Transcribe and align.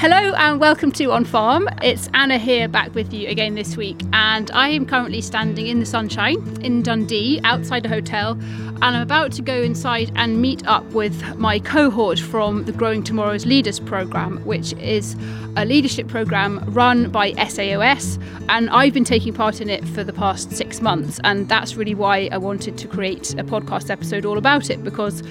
hello 0.00 0.32
and 0.34 0.60
welcome 0.60 0.92
to 0.92 1.10
On 1.10 1.24
Farm. 1.24 1.68
It's 1.82 2.08
Anna 2.14 2.38
here 2.38 2.68
back 2.68 2.94
with 2.94 3.12
you 3.12 3.26
again 3.28 3.56
this 3.56 3.76
week, 3.76 4.00
and 4.12 4.48
I 4.52 4.68
am 4.68 4.86
currently 4.86 5.20
standing 5.20 5.66
in 5.66 5.80
the 5.80 5.86
sunshine 5.86 6.36
in 6.62 6.84
Dundee 6.84 7.40
outside 7.42 7.84
a 7.84 7.88
hotel, 7.88 8.38
and 8.40 8.84
I'm 8.84 9.02
about 9.02 9.32
to 9.32 9.42
go 9.42 9.60
inside 9.60 10.12
and 10.14 10.40
meet 10.40 10.64
up 10.68 10.84
with 10.92 11.36
my 11.36 11.58
cohort 11.58 12.20
from 12.20 12.64
the 12.64 12.70
Growing 12.70 13.02
Tomorrow's 13.02 13.44
Leaders 13.44 13.80
programme, 13.80 14.38
which 14.44 14.72
is 14.74 15.16
a 15.56 15.64
leadership 15.64 16.06
programme 16.06 16.62
run 16.72 17.10
by 17.10 17.32
SAOS, 17.32 18.20
and 18.48 18.70
I've 18.70 18.94
been 18.94 19.02
taking 19.02 19.34
part 19.34 19.60
in 19.60 19.68
it 19.68 19.84
for 19.88 20.04
the 20.04 20.12
past 20.12 20.52
six 20.52 20.80
months, 20.80 21.18
and 21.24 21.48
that's 21.48 21.74
really 21.74 21.96
why 21.96 22.28
I 22.30 22.38
wanted 22.38 22.78
to 22.78 22.86
create 22.86 23.34
a 23.34 23.42
podcast 23.42 23.90
episode 23.90 24.24
all 24.24 24.38
about 24.38 24.70
it 24.70 24.84
because 24.84 25.24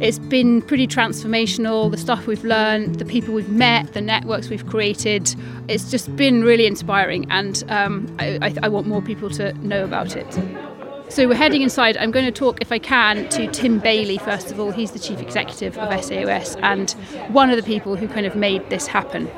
it's 0.00 0.18
been 0.18 0.62
pretty 0.62 0.86
transformational. 0.86 1.90
The 1.90 1.96
stuff 1.96 2.26
we've 2.26 2.44
learned, 2.44 2.96
the 2.96 3.04
people 3.04 3.34
we've 3.34 3.48
met, 3.48 3.92
the 3.92 4.00
networks 4.00 4.48
we've 4.48 4.66
created. 4.66 5.34
It's 5.68 5.90
just 5.90 6.14
been 6.16 6.42
really 6.42 6.66
inspiring, 6.66 7.26
and 7.30 7.62
um, 7.68 8.14
I, 8.18 8.54
I 8.62 8.68
want 8.68 8.86
more 8.86 9.02
people 9.02 9.30
to 9.30 9.52
know 9.66 9.84
about 9.84 10.16
it. 10.16 10.32
So 11.10 11.28
we're 11.28 11.34
heading 11.34 11.62
inside. 11.62 11.96
I'm 11.98 12.10
going 12.10 12.24
to 12.24 12.32
talk, 12.32 12.60
if 12.60 12.72
I 12.72 12.78
can, 12.78 13.28
to 13.28 13.46
Tim 13.52 13.78
Bailey 13.78 14.18
first 14.18 14.50
of 14.50 14.58
all. 14.58 14.72
He's 14.72 14.90
the 14.90 14.98
chief 14.98 15.20
executive 15.20 15.78
of 15.78 15.90
SAOS 15.90 16.58
and 16.62 16.90
one 17.32 17.50
of 17.50 17.56
the 17.56 17.62
people 17.62 17.94
who 17.94 18.08
kind 18.08 18.26
of 18.26 18.34
made 18.34 18.68
this 18.70 18.86
happen. 18.86 19.28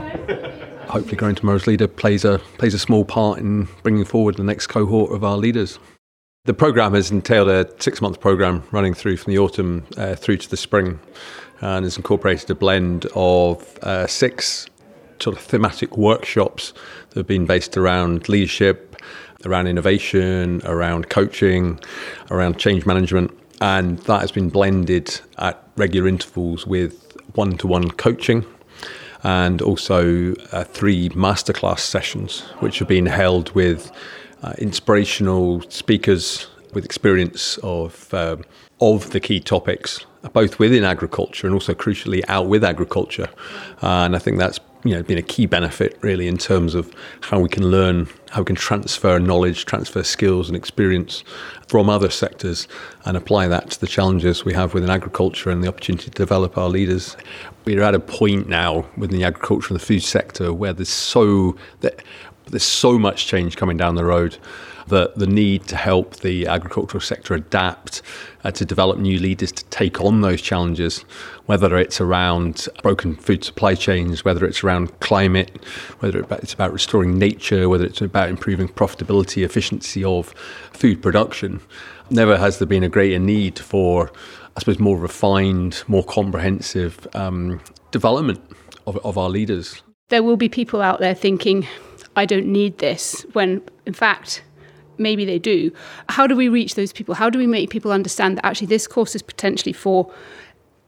Hopefully, 0.89 1.17
Growing 1.17 1.35
Tomorrow's 1.35 1.67
Leader 1.67 1.89
plays 1.89 2.25
a 2.25 2.39
plays 2.59 2.73
a 2.73 2.79
small 2.79 3.05
part 3.05 3.41
in 3.41 3.69
bringing 3.83 4.05
forward 4.05 4.37
the 4.37 4.45
next 4.45 4.69
cohort 4.69 5.13
of 5.13 5.25
our 5.25 5.37
leaders. 5.37 5.79
The 6.47 6.55
program 6.55 6.95
has 6.95 7.11
entailed 7.11 7.49
a 7.49 7.69
six 7.83 8.01
month 8.01 8.21
program 8.21 8.63
running 8.71 8.95
through 8.95 9.17
from 9.17 9.33
the 9.33 9.39
autumn 9.41 9.85
uh, 9.97 10.15
through 10.15 10.37
to 10.37 10.49
the 10.49 10.57
spring 10.57 11.01
and 11.61 11.85
has 11.85 11.97
incorporated 11.97 12.49
a 12.49 12.55
blend 12.55 13.07
of 13.17 13.77
uh, 13.83 14.07
six 14.07 14.67
sort 15.19 15.37
of 15.37 15.43
thematic 15.43 15.97
workshops 15.97 16.73
that 17.09 17.17
have 17.17 17.27
been 17.27 17.47
based 17.47 17.77
around 17.77 18.29
leadership, 18.29 18.95
around 19.45 19.67
innovation, 19.67 20.63
around 20.65 21.11
coaching, 21.11 21.81
around 22.31 22.61
change 22.61 22.87
management. 22.87 23.37
And 23.61 23.99
that 24.01 24.21
has 24.21 24.31
been 24.31 24.49
blended 24.49 25.21
at 25.39 25.69
regular 25.77 26.07
intervals 26.07 26.65
with 26.65 27.17
one 27.35 27.59
to 27.59 27.67
one 27.67 27.91
coaching 27.91 28.47
and 29.25 29.61
also 29.61 30.37
uh, 30.53 30.63
three 30.63 31.09
masterclass 31.09 31.81
sessions, 31.81 32.43
which 32.61 32.79
have 32.79 32.87
been 32.87 33.07
held 33.07 33.51
with 33.57 33.91
uh, 34.47 34.53
inspirational 34.59 35.61
speakers 35.63 36.47
with 36.73 36.85
experience 36.85 37.59
of 37.63 38.13
uh, 38.15 38.37
of 38.81 39.11
the 39.11 39.21
key 39.21 39.41
topics, 39.41 40.05
both 40.33 40.59
within 40.59 40.85
agriculture 40.85 41.47
and 41.47 41.55
also 41.55 41.75
crucially 41.75 42.23
out 42.29 42.47
with 42.47 42.63
agriculture. 42.63 43.29
Uh, 43.83 44.05
and 44.05 44.15
I 44.15 44.19
think 44.19 44.39
that's 44.39 44.61
you 44.85 44.95
know 44.95 45.03
been 45.03 45.19
a 45.19 45.23
key 45.23 45.47
benefit 45.47 45.99
really 46.03 46.29
in 46.29 46.39
terms 46.39 46.75
of 46.75 46.93
how 47.23 47.41
we 47.41 47.49
can 47.49 47.71
learn, 47.71 48.09
how 48.31 48.43
we 48.43 48.45
can 48.45 48.57
transfer 48.57 49.19
knowledge, 49.19 49.65
transfer 49.65 50.05
skills 50.05 50.49
and 50.49 50.57
experience 50.57 51.25
from 51.67 51.91
other 51.91 52.11
sectors, 52.11 52.69
and 53.05 53.17
apply 53.17 53.49
that 53.49 53.71
to 53.71 53.81
the 53.81 53.89
challenges 53.89 54.45
we 54.45 54.53
have 54.53 54.75
within 54.75 54.91
agriculture 54.91 55.51
and 55.51 55.65
the 55.65 55.69
opportunity 55.69 56.05
to 56.05 56.11
develop 56.11 56.57
our 56.57 56.69
leaders. 56.69 57.17
We're 57.65 57.83
at 57.83 57.97
a 57.97 58.01
point 58.01 58.49
now 58.49 58.87
within 58.97 59.19
the 59.19 59.25
agriculture 59.25 59.69
and 59.71 59.81
the 59.81 59.85
food 59.85 60.05
sector 60.05 60.53
where 60.53 60.73
there's 60.73 60.89
so 60.89 61.57
that 61.81 62.01
there's 62.47 62.63
so 62.63 62.99
much 62.99 63.27
change 63.27 63.57
coming 63.57 63.77
down 63.77 63.95
the 63.95 64.05
road 64.05 64.39
that 64.89 65.17
the 65.17 65.27
need 65.27 65.67
to 65.67 65.77
help 65.77 66.17
the 66.17 66.47
agricultural 66.47 67.01
sector 67.01 67.35
adapt, 67.35 68.03
uh, 68.45 68.51
to 68.53 68.65
develop 68.65 68.99
new 68.99 69.19
leaders 69.19 69.51
to 69.51 69.65
take 69.65 70.01
on 70.01 70.21
those 70.21 70.41
challenges, 70.41 71.01
whether 71.47 71.77
it's 71.77 72.01
around 72.01 72.69
broken 72.83 73.17
food 73.17 73.43
supply 73.43 73.75
chains, 73.75 74.25
whether 74.25 74.45
it's 74.45 74.63
around 74.63 74.99
climate, 75.01 75.51
whether 75.99 76.25
it's 76.31 76.55
about 76.55 76.73
restoring 76.73 77.19
nature, 77.19 77.69
whether 77.69 77.85
it's 77.85 78.01
about 78.01 78.29
improving 78.29 78.69
profitability, 78.69 79.45
efficiency 79.45 80.05
of 80.05 80.29
food 80.73 81.03
production. 81.03 81.61
Never 82.11 82.39
has 82.39 82.59
there 82.59 82.69
been 82.69 82.85
a 82.85 82.89
greater 82.89 83.19
need 83.19 83.59
for, 83.59 84.13
I 84.57 84.61
suppose, 84.61 84.79
more 84.79 84.97
refined, 84.97 85.83
more 85.89 86.05
comprehensive 86.05 87.09
um, 87.15 87.61
development 87.91 88.41
of, 88.87 88.97
of 88.99 89.19
our 89.19 89.29
leaders. 89.29 89.83
There 90.09 90.23
will 90.23 90.37
be 90.37 90.49
people 90.49 90.81
out 90.81 91.01
there 91.01 91.15
thinking, 91.15 91.67
I 92.17 92.25
don't 92.27 92.47
need 92.47 92.79
this, 92.79 93.25
when 93.33 93.63
in 93.85 93.93
fact, 93.93 94.43
maybe 94.99 95.25
they 95.25 95.39
do. 95.39 95.71
How 96.09 96.27
do 96.27 96.35
we 96.35 96.49
reach 96.49 96.75
those 96.75 96.93
people? 96.93 97.15
How 97.15 97.31
do 97.31 97.39
we 97.39 97.47
make 97.47 97.71
people 97.71 97.93
understand 97.93 98.39
that 98.39 98.47
actually 98.47 98.69
this 98.69 98.87
course 98.87 99.15
is 99.15 99.23
potentially 99.23 99.73
for 99.73 100.13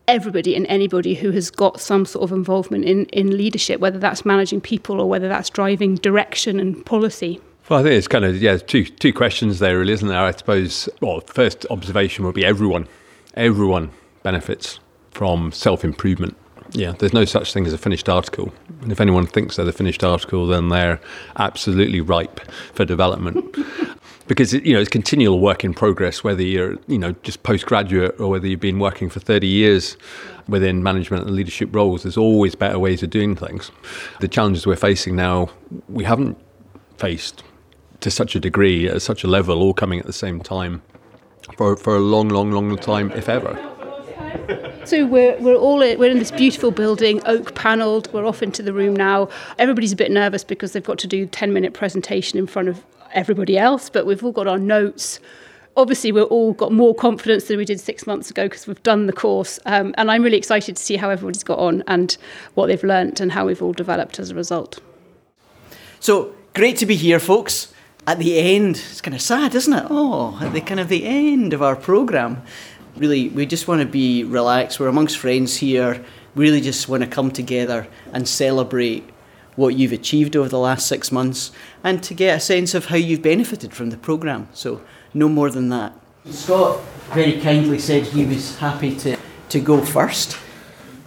everybody 0.09 0.57
and 0.57 0.67
anybody 0.67 1.15
who 1.15 1.31
has 1.33 1.51
got 1.51 1.81
some 1.81 2.07
sort 2.07 2.25
of 2.25 2.33
involvement 2.33 2.85
in, 2.87 3.05
in 3.07 3.37
leadership, 3.37 3.79
whether 3.79 3.99
that's 3.99 4.25
managing 4.25 4.61
people 4.61 5.01
or 5.01 5.09
whether 5.09 5.29
that's 5.29 5.51
driving 5.51 5.97
direction 5.97 6.59
and 6.59 6.85
policy? 6.87 7.41
Well, 7.69 7.81
I 7.81 7.83
think 7.83 7.95
it's 7.95 8.09
kind 8.09 8.25
of 8.25 8.41
yeah, 8.41 8.57
two 8.57 8.87
two 8.87 9.13
questions 9.13 9.59
there, 9.59 9.79
really, 9.79 9.93
isn't 9.93 10.09
there? 10.09 10.19
I 10.19 10.31
suppose. 10.31 10.89
Well, 11.03 11.21
first 11.21 11.67
observation 11.69 12.25
would 12.25 12.35
be 12.35 12.45
everyone, 12.45 12.89
everyone 13.35 13.91
benefits 14.23 14.81
from 15.11 15.53
self 15.53 15.85
improvement 15.85 16.35
yeah, 16.73 16.93
there's 16.93 17.13
no 17.13 17.25
such 17.25 17.53
thing 17.53 17.67
as 17.67 17.73
a 17.73 17.79
finished 17.79 18.09
article. 18.09 18.53
And 18.83 18.93
if 18.93 19.01
anyone 19.01 19.27
thinks 19.27 19.57
they're 19.57 19.65
the 19.65 19.73
finished 19.73 20.05
article, 20.05 20.47
then 20.47 20.69
they're 20.69 21.01
absolutely 21.37 22.01
ripe 22.01 22.41
for 22.75 22.85
development. 22.85 23.57
because 24.29 24.53
you 24.53 24.75
know 24.75 24.81
it's 24.81 24.91
continual 24.91 25.41
work 25.41 25.65
in 25.65 25.75
progress 25.75 26.23
whether 26.23 26.43
you're 26.43 26.77
you 26.87 26.99
know 26.99 27.13
just 27.23 27.43
postgraduate 27.43 28.21
or 28.21 28.29
whether 28.29 28.47
you've 28.47 28.61
been 28.61 28.79
working 28.79 29.09
for 29.09 29.19
30 29.19 29.47
years 29.47 29.97
within 30.47 30.83
management 30.83 31.27
and 31.27 31.35
leadership 31.35 31.75
roles 31.75 32.03
there's 32.03 32.17
always 32.17 32.55
better 32.55 32.79
ways 32.79 33.03
of 33.03 33.11
doing 33.11 33.35
things 33.35 33.73
the 34.21 34.29
challenges 34.29 34.67
we're 34.67 34.77
facing 34.77 35.17
now 35.17 35.49
we 35.89 36.05
haven't 36.05 36.39
faced 36.99 37.43
to 38.01 38.11
such 38.11 38.37
a 38.37 38.41
degree 38.41 38.87
at 38.87 39.03
such 39.03 39.25
a 39.25 39.27
level 39.27 39.63
all 39.63 39.75
coming 39.75 39.99
at 39.99 40.07
the 40.07 40.13
same 40.13 40.41
time 40.41 40.83
for 41.57 41.77
for 41.77 41.97
a 41.97 42.01
long 42.01 42.29
long 42.29 42.53
long 42.53 42.77
time 42.77 43.11
if 43.13 43.29
ever 43.29 43.59
so 44.85 45.07
we're, 45.07 45.39
we're 45.41 45.57
all 45.57 45.83
in, 45.83 45.99
we're 45.99 46.11
in 46.11 46.19
this 46.19 46.31
beautiful 46.31 46.71
building, 46.71 47.21
oak 47.27 47.55
panelled. 47.55 48.13
We're 48.13 48.27
off 48.27 48.43
into 48.43 48.63
the 48.63 48.73
room 48.73 48.97
now. 48.97 49.29
Everybody's 49.59 49.93
a 49.93 49.97
bit 49.97 50.11
nervous 50.11 50.45
because 50.45 50.73
they've 50.73 50.83
got 50.83 50.99
to 51.01 51.07
do 51.07 51.25
a 51.25 51.27
10 51.27 51.53
minute 51.53 51.75
presentation 51.75 52.39
in 52.39 52.47
front 52.47 52.69
of 52.69 52.85
everybody 53.13 53.59
else, 53.59 53.91
but 53.91 54.07
we've 54.07 54.25
all 54.25 54.33
got 54.33 54.47
our 54.47 54.59
notes. 54.59 55.21
Obviously, 55.77 56.11
we've 56.11 56.25
all 56.25 56.53
got 56.55 56.73
more 56.73 56.95
confidence 56.95 57.45
than 57.45 57.57
we 57.57 57.65
did 57.65 57.79
six 57.79 58.07
months 58.07 58.31
ago 58.31 58.47
because 58.47 58.67
we've 58.67 58.83
done 58.83 59.07
the 59.07 59.13
course. 59.13 59.61
Um, 59.67 59.95
and 59.97 60.11
I'm 60.11 60.23
really 60.23 60.39
excited 60.39 60.77
to 60.77 60.83
see 60.83 60.97
how 60.97 61.11
everybody's 61.11 61.45
got 61.45 61.59
on 61.59 61.85
and 61.87 62.17
what 62.55 62.67
they've 62.67 62.83
learnt 62.83 63.21
and 63.21 63.31
how 63.31 63.47
we've 63.47 63.63
all 63.63 63.73
developed 63.73 64.19
as 64.19 64.31
a 64.31 64.35
result. 64.35 64.81
So 66.01 66.35
great 66.55 66.77
to 66.79 66.87
be 66.87 66.97
here, 66.97 67.21
folks. 67.21 67.73
At 68.07 68.19
the 68.19 68.39
end, 68.39 68.77
it's 68.77 69.03
kind 69.03 69.15
of 69.15 69.21
sad, 69.21 69.55
isn't 69.55 69.73
it? 69.73 69.87
Oh, 69.91 70.39
at 70.41 70.53
the 70.53 70.63
kind 70.63 70.81
of 70.81 70.89
the 70.89 71.05
end 71.05 71.53
of 71.53 71.63
our 71.63 71.77
programme 71.77 72.43
really, 72.97 73.29
we 73.29 73.47
just 73.47 73.69
want 73.69 73.81
to 73.81 73.87
be 73.87 74.25
relaxed. 74.25 74.81
We're 74.81 74.89
amongst 74.89 75.19
friends 75.19 75.57
here. 75.57 76.05
We 76.35 76.45
Really, 76.45 76.61
just 76.61 76.89
want 76.89 77.03
to 77.03 77.09
come 77.09 77.31
together 77.31 77.89
and 78.13 78.29
celebrate 78.29 79.09
what 79.57 79.75
you've 79.75 79.93
achieved 79.93 80.37
over 80.37 80.49
the 80.49 80.59
last 80.59 80.87
six 80.87 81.11
months 81.11 81.51
and 81.83 82.01
to 82.05 82.15
get 82.15 82.37
a 82.37 82.41
sense 82.41 82.75
of 82.75 82.87
how 82.87 82.97
you've 82.97 83.23
benefited 83.23 83.75
from 83.75 83.91
the 83.91 83.97
programme. 83.97 84.49
So, 84.53 84.81
no 85.13 85.29
more 85.29 85.51
than 85.51 85.69
that. 85.71 85.93
Scott 86.31 86.81
very 87.13 87.41
kindly 87.41 87.79
said 87.79 88.05
he 88.05 88.25
was 88.25 88.57
happy 88.59 88.95
to, 88.97 89.17
to 89.49 89.61
go 89.61 89.85
first. 89.85 90.39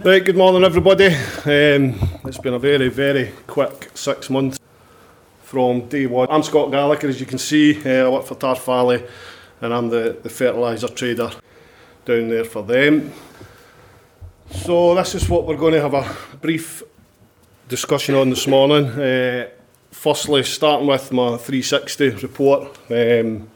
Right, 0.03 0.25
good 0.25 0.35
morning, 0.35 0.63
everybody. 0.63 1.05
Um, 1.05 1.97
it's 2.25 2.39
been 2.39 2.55
a 2.55 2.59
very, 2.59 2.89
very 2.89 3.31
quick 3.47 3.91
six 3.93 4.29
months 4.29 4.59
from 5.43 5.87
day 5.87 6.07
one. 6.07 6.27
I'm 6.29 6.43
Scott 6.43 6.71
Gallagher, 6.71 7.07
as 7.07 7.19
you 7.19 7.25
can 7.25 7.37
see. 7.37 7.81
Uh, 7.85 8.07
I 8.07 8.09
work 8.09 8.25
for 8.25 8.35
Tarff 8.35 8.65
Valley 8.65 9.05
and 9.61 9.73
I'm 9.73 9.89
the, 9.89 10.17
the 10.23 10.29
fertiliser 10.29 10.87
trader 10.87 11.31
down 12.05 12.29
there 12.29 12.43
for 12.43 12.63
them. 12.63 13.11
So 14.49 14.95
this 14.95 15.15
is 15.15 15.29
what 15.29 15.45
we're 15.45 15.55
going 15.55 15.73
to 15.73 15.81
have 15.81 15.93
a 15.93 16.15
brief 16.37 16.83
discussion 17.69 18.15
on 18.15 18.29
this 18.29 18.47
morning. 18.47 18.85
Uh, 18.87 19.49
firstly, 19.91 20.43
starting 20.43 20.87
with 20.87 21.11
my 21.11 21.37
360 21.37 22.09
report. 22.21 22.77
Um, 22.89 23.49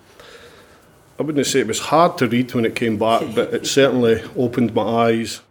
I 1.19 1.23
wouldn't 1.23 1.45
say 1.45 1.61
it 1.61 1.67
was 1.67 1.79
hard 1.79 2.17
to 2.19 2.27
read 2.27 2.53
when 2.53 2.65
it 2.65 2.75
came 2.75 2.97
back, 2.97 3.23
but 3.33 3.53
it 3.53 3.65
certainly 3.65 4.21
opened 4.35 4.73
my 4.73 5.09
eyes. 5.09 5.41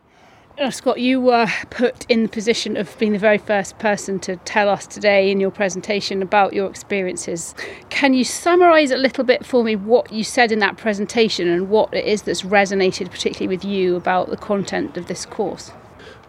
Uh, 0.56 0.70
Scott, 0.70 1.00
you 1.00 1.20
were 1.20 1.48
put 1.70 2.08
in 2.08 2.22
the 2.22 2.28
position 2.28 2.76
of 2.76 2.96
being 3.00 3.12
the 3.12 3.18
very 3.18 3.38
first 3.38 3.76
person 3.80 4.20
to 4.20 4.36
tell 4.36 4.68
us 4.68 4.86
today 4.86 5.28
in 5.28 5.40
your 5.40 5.50
presentation 5.50 6.22
about 6.22 6.52
your 6.52 6.70
experiences. 6.70 7.56
Can 7.90 8.14
you 8.14 8.22
summarise 8.22 8.92
a 8.92 8.96
little 8.96 9.24
bit 9.24 9.44
for 9.44 9.64
me 9.64 9.74
what 9.74 10.12
you 10.12 10.22
said 10.22 10.52
in 10.52 10.60
that 10.60 10.76
presentation 10.76 11.48
and 11.48 11.70
what 11.70 11.92
it 11.92 12.04
is 12.04 12.22
that's 12.22 12.42
resonated 12.42 13.10
particularly 13.10 13.48
with 13.48 13.64
you 13.64 13.96
about 13.96 14.30
the 14.30 14.36
content 14.36 14.96
of 14.96 15.08
this 15.08 15.26
course? 15.26 15.72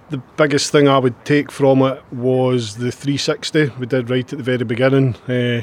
The 0.10 0.18
biggest 0.38 0.72
thing 0.72 0.88
I 0.88 0.98
would 0.98 1.24
take 1.24 1.52
from 1.52 1.84
it 1.84 2.04
was 2.12 2.78
the 2.78 2.92
360 2.92 3.74
we 3.78 3.86
did 3.86 4.10
right 4.10 4.34
at 4.34 4.38
the 4.40 4.44
very 4.44 4.64
beginning, 4.64 5.14
uh, 5.28 5.62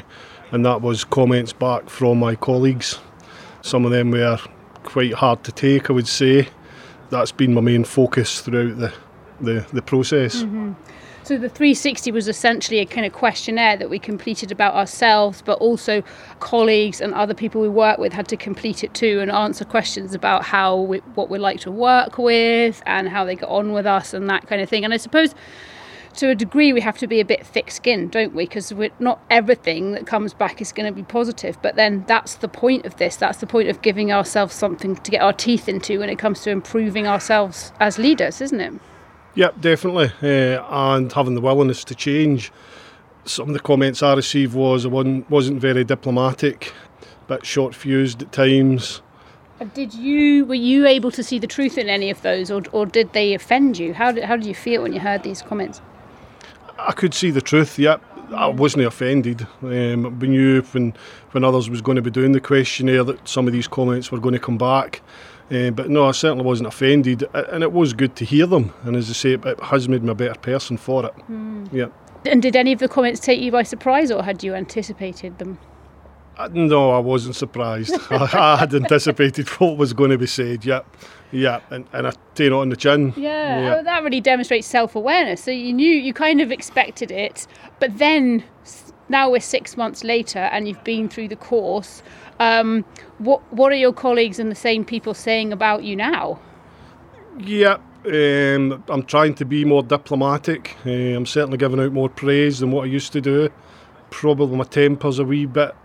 and 0.51 0.65
that 0.65 0.81
was 0.81 1.03
comments 1.03 1.51
back 1.51 1.89
from 1.89 2.17
my 2.17 2.35
colleagues. 2.35 2.97
Some 3.61 3.83
of 3.83 3.91
them 3.91 4.11
were 4.11 4.39
quite 4.83 5.15
hard 5.15 5.43
to 5.43 5.51
take, 5.51 5.89
I 5.89 5.93
would 5.93 6.07
say 6.07 6.47
that's 7.13 7.31
been 7.31 7.53
my 7.53 7.61
main 7.61 7.83
focus 7.83 8.41
throughout 8.41 8.77
the 8.77 8.93
the, 9.41 9.65
the 9.73 9.81
process. 9.81 10.43
Mm-hmm. 10.43 10.73
So 11.23 11.37
the 11.37 11.47
360 11.47 12.11
was 12.11 12.27
essentially 12.27 12.79
a 12.79 12.85
kind 12.85 13.05
of 13.05 13.13
questionnaire 13.13 13.77
that 13.77 13.89
we 13.89 13.97
completed 13.97 14.51
about 14.51 14.73
ourselves, 14.73 15.41
but 15.41 15.57
also 15.59 16.03
colleagues 16.41 16.99
and 16.99 17.13
other 17.13 17.33
people 17.33 17.61
we 17.61 17.69
work 17.69 17.97
with 17.97 18.11
had 18.11 18.27
to 18.27 18.35
complete 18.35 18.83
it 18.83 18.93
too 18.93 19.21
and 19.21 19.31
answer 19.31 19.63
questions 19.63 20.13
about 20.13 20.43
how 20.43 20.81
we, 20.81 20.97
what 21.15 21.29
we 21.29 21.39
like 21.39 21.61
to 21.61 21.71
work 21.71 22.17
with 22.17 22.83
and 22.85 23.07
how 23.07 23.23
they 23.23 23.35
get 23.35 23.47
on 23.47 23.71
with 23.71 23.85
us 23.85 24.13
and 24.13 24.29
that 24.29 24.47
kind 24.47 24.61
of 24.61 24.67
thing. 24.67 24.83
And 24.83 24.93
I 24.93 24.97
suppose 24.97 25.33
to 26.15 26.29
a 26.29 26.35
degree 26.35 26.73
we 26.73 26.81
have 26.81 26.97
to 26.99 27.07
be 27.07 27.19
a 27.19 27.25
bit 27.25 27.45
thick-skinned 27.45 28.11
don't 28.11 28.33
we? 28.33 28.45
Because 28.45 28.73
not 28.99 29.21
everything 29.29 29.91
that 29.93 30.05
comes 30.05 30.33
back 30.33 30.61
is 30.61 30.71
going 30.71 30.85
to 30.85 30.95
be 30.95 31.03
positive 31.03 31.57
but 31.61 31.75
then 31.75 32.03
that's 32.07 32.35
the 32.35 32.47
point 32.47 32.85
of 32.85 32.97
this. 32.97 33.15
That's 33.15 33.39
the 33.39 33.47
point 33.47 33.69
of 33.69 33.81
giving 33.81 34.11
ourselves 34.11 34.53
something 34.53 34.95
to 34.95 35.11
get 35.11 35.21
our 35.21 35.33
teeth 35.33 35.67
into 35.67 35.99
when 35.99 36.09
it 36.09 36.19
comes 36.19 36.41
to 36.41 36.51
improving 36.51 37.07
ourselves 37.07 37.71
as 37.79 37.97
leaders 37.97 38.41
isn't 38.41 38.59
it? 38.59 38.73
Yep 39.35 39.61
definitely. 39.61 40.11
Uh, 40.21 40.63
and 40.69 41.11
having 41.11 41.35
the 41.35 41.41
willingness 41.41 41.83
to 41.85 41.95
change. 41.95 42.51
Some 43.25 43.49
of 43.49 43.53
the 43.53 43.61
comments 43.61 44.03
i 44.03 44.13
received 44.13 44.53
was 44.53 44.85
i 44.85 44.89
wasn't, 44.89 45.29
wasn't 45.29 45.61
very 45.61 45.83
diplomatic 45.83 46.73
but 47.27 47.45
short 47.45 47.73
fused 47.73 48.21
at 48.21 48.31
times. 48.31 49.01
Did 49.73 49.93
you 49.93 50.45
were 50.45 50.55
you 50.55 50.85
able 50.85 51.11
to 51.11 51.23
see 51.23 51.39
the 51.39 51.47
truth 51.47 51.77
in 51.77 51.87
any 51.87 52.09
of 52.09 52.21
those 52.21 52.51
or, 52.51 52.63
or 52.73 52.85
did 52.85 53.13
they 53.13 53.33
offend 53.33 53.79
you? 53.79 53.93
How 53.93 54.11
did, 54.11 54.25
how 54.25 54.35
did 54.35 54.45
you 54.45 54.55
feel 54.55 54.83
when 54.83 54.91
you 54.91 54.99
heard 54.99 55.23
these 55.23 55.41
comments 55.41 55.81
I 56.77 56.91
could 56.91 57.13
see 57.13 57.31
the 57.31 57.41
truth. 57.41 57.77
Yep, 57.79 58.01
I 58.33 58.47
wasn't 58.47 58.85
offended. 58.85 59.47
Um, 59.61 60.19
we 60.19 60.27
knew 60.27 60.61
when 60.61 60.93
when 61.31 61.43
others 61.43 61.69
was 61.69 61.81
going 61.81 61.95
to 61.95 62.01
be 62.01 62.11
doing 62.11 62.31
the 62.31 62.41
questionnaire 62.41 63.03
that 63.03 63.27
some 63.27 63.47
of 63.47 63.53
these 63.53 63.67
comments 63.67 64.11
were 64.11 64.19
going 64.19 64.33
to 64.33 64.39
come 64.39 64.57
back. 64.57 65.01
Uh, 65.51 65.71
but 65.71 65.89
no, 65.89 66.05
I 66.05 66.11
certainly 66.11 66.45
wasn't 66.45 66.67
offended, 66.67 67.27
and 67.33 67.63
it 67.63 67.71
was 67.71 67.93
good 67.93 68.15
to 68.15 68.25
hear 68.25 68.47
them. 68.47 68.73
And 68.83 68.95
as 68.95 69.09
I 69.09 69.13
say, 69.13 69.33
it 69.33 69.59
has 69.61 69.89
made 69.89 70.03
me 70.03 70.11
a 70.11 70.15
better 70.15 70.39
person 70.39 70.77
for 70.77 71.05
it. 71.05 71.13
Mm. 71.29 71.71
Yeah. 71.71 71.87
And 72.25 72.41
did 72.41 72.55
any 72.55 72.71
of 72.71 72.79
the 72.79 72.87
comments 72.87 73.19
take 73.19 73.41
you 73.41 73.51
by 73.51 73.63
surprise, 73.63 74.09
or 74.09 74.23
had 74.23 74.43
you 74.43 74.55
anticipated 74.55 75.39
them? 75.39 75.59
Uh, 76.37 76.49
no, 76.51 76.91
I 76.91 76.99
wasn't 76.99 77.35
surprised. 77.35 77.95
I, 78.09 78.29
I, 78.33 78.57
had 78.57 78.73
anticipated 78.73 79.47
what 79.49 79.77
was 79.77 79.93
going 79.93 80.11
to 80.11 80.17
be 80.17 80.27
said. 80.27 80.65
Yep. 80.65 80.85
Yeah, 81.31 81.61
and, 81.71 81.87
and 81.93 82.07
I 82.07 82.11
take 82.35 82.47
it 82.47 82.53
on 82.53 82.69
the 82.69 82.75
chin. 82.75 83.13
Yeah, 83.17 83.59
yeah. 83.59 83.75
Oh, 83.75 83.83
that 83.83 84.03
really 84.03 84.21
demonstrates 84.21 84.67
self 84.67 84.95
awareness. 84.95 85.43
So 85.43 85.51
you 85.51 85.73
knew, 85.73 85.89
you 85.89 86.13
kind 86.13 86.41
of 86.41 86.51
expected 86.51 87.09
it, 87.09 87.47
but 87.79 87.97
then 87.97 88.43
now 89.09 89.31
we're 89.31 89.39
six 89.39 89.75
months 89.75 90.03
later 90.03 90.39
and 90.39 90.67
you've 90.67 90.83
been 90.83 91.09
through 91.09 91.29
the 91.29 91.35
course. 91.35 92.03
Um, 92.39 92.85
what 93.17 93.41
what 93.53 93.71
are 93.71 93.75
your 93.75 93.93
colleagues 93.93 94.39
and 94.39 94.51
the 94.51 94.55
same 94.55 94.85
people 94.85 95.13
saying 95.13 95.51
about 95.51 95.83
you 95.83 95.95
now? 95.95 96.39
Yeah, 97.39 97.77
um, 98.05 98.83
I'm 98.87 99.03
trying 99.03 99.33
to 99.35 99.45
be 99.45 99.65
more 99.65 99.81
diplomatic. 99.81 100.75
Uh, 100.85 100.89
I'm 100.89 101.25
certainly 101.25 101.57
giving 101.57 101.79
out 101.79 101.93
more 101.93 102.09
praise 102.09 102.59
than 102.59 102.71
what 102.71 102.83
I 102.83 102.87
used 102.87 103.11
to 103.13 103.21
do. 103.21 103.49
Probably 104.11 104.55
my 104.55 104.65
temper's 104.65 105.17
a 105.17 105.23
wee 105.23 105.45
bit 105.45 105.75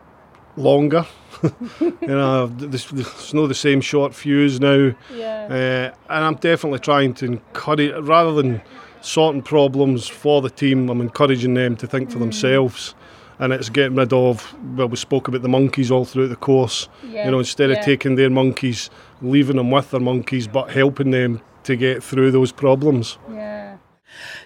longer. 0.58 1.06
you 1.80 1.96
know, 2.06 2.46
there's, 2.46 2.86
there's 2.90 3.34
no 3.34 3.46
the 3.46 3.54
same 3.54 3.80
short 3.80 4.14
fuse 4.14 4.60
now. 4.60 4.92
Yeah. 5.14 5.92
Uh, 5.94 6.12
and 6.12 6.24
I'm 6.24 6.34
definitely 6.36 6.80
trying 6.80 7.14
to 7.14 7.26
encourage, 7.26 7.94
rather 8.04 8.32
than 8.32 8.60
sorting 9.00 9.42
problems 9.42 10.08
for 10.08 10.42
the 10.42 10.50
team, 10.50 10.88
I'm 10.88 11.00
encouraging 11.00 11.54
them 11.54 11.76
to 11.76 11.86
think 11.86 12.10
for 12.10 12.16
mm. 12.16 12.20
themselves. 12.20 12.94
And 13.40 13.52
it's 13.52 13.68
getting 13.68 13.94
rid 13.94 14.12
of, 14.12 14.52
well, 14.76 14.88
we 14.88 14.96
spoke 14.96 15.28
about 15.28 15.42
the 15.42 15.48
monkeys 15.48 15.92
all 15.92 16.04
throughout 16.04 16.30
the 16.30 16.36
course. 16.36 16.88
Yeah. 17.04 17.26
You 17.26 17.30
know, 17.30 17.38
instead 17.38 17.70
yeah. 17.70 17.76
of 17.76 17.84
taking 17.84 18.16
their 18.16 18.30
monkeys, 18.30 18.90
leaving 19.22 19.56
them 19.56 19.70
with 19.70 19.92
their 19.92 20.00
monkeys, 20.00 20.48
but 20.48 20.70
helping 20.70 21.12
them 21.12 21.40
to 21.62 21.76
get 21.76 22.02
through 22.02 22.32
those 22.32 22.50
problems. 22.50 23.16
Yeah. 23.30 23.67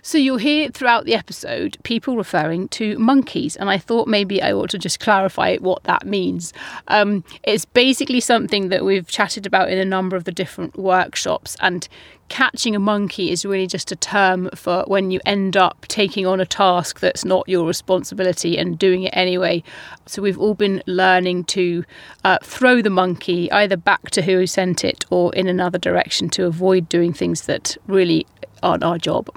So 0.05 0.19
you'll 0.19 0.39
hear 0.39 0.69
throughout 0.69 1.05
the 1.05 1.15
episode 1.15 1.79
people 1.85 2.17
referring 2.17 2.67
to 2.71 2.99
monkeys, 2.99 3.55
and 3.55 3.71
I 3.71 3.79
thought 3.79 4.09
maybe 4.09 4.43
I 4.43 4.53
ought 4.53 4.71
to 4.71 4.79
just 4.79 4.99
clarify 4.99 5.59
what 5.59 5.85
that 5.85 6.05
means. 6.05 6.53
Um, 6.89 7.23
it's 7.45 7.65
basically 7.65 8.19
something 8.19 8.69
that 8.71 8.85
we've 8.85 9.07
chatted 9.07 9.47
about 9.47 9.71
in 9.71 9.79
a 9.79 9.85
number 9.85 10.17
of 10.17 10.25
the 10.25 10.33
different 10.33 10.77
workshops, 10.77 11.57
and 11.61 11.87
catching 12.29 12.75
a 12.75 12.81
monkey 12.81 13.31
is 13.31 13.45
really 13.45 13.69
just 13.69 13.93
a 13.93 13.97
term 13.97 14.51
for 14.57 14.83
when 14.89 15.13
you 15.13 15.21
end 15.25 15.57
up 15.57 15.87
taking 15.87 16.27
on 16.27 16.41
a 16.41 16.47
task 16.47 16.99
that's 16.99 17.25
not 17.25 17.49
your 17.49 17.65
responsibility 17.65 18.59
and 18.59 18.81
doing 18.81 19.05
it 19.05 19.13
anyway. 19.13 19.63
So 20.07 20.21
we've 20.21 20.39
all 20.39 20.55
been 20.55 20.83
learning 20.87 21.45
to 21.45 21.85
uh, 22.25 22.39
throw 22.43 22.83
the 22.83 22.91
monkey 22.91 23.53
either 23.53 23.77
back 23.77 24.11
to 24.11 24.23
who 24.23 24.49
sent 24.49 24.83
it 24.83 25.05
or 25.11 25.33
in 25.33 25.47
another 25.47 25.79
direction 25.79 26.29
to 26.31 26.47
avoid 26.47 26.89
doing 26.89 27.13
things 27.13 27.43
that 27.43 27.77
really 27.87 28.27
aren't 28.65 28.83
our 28.83 28.99
job. 28.99 29.29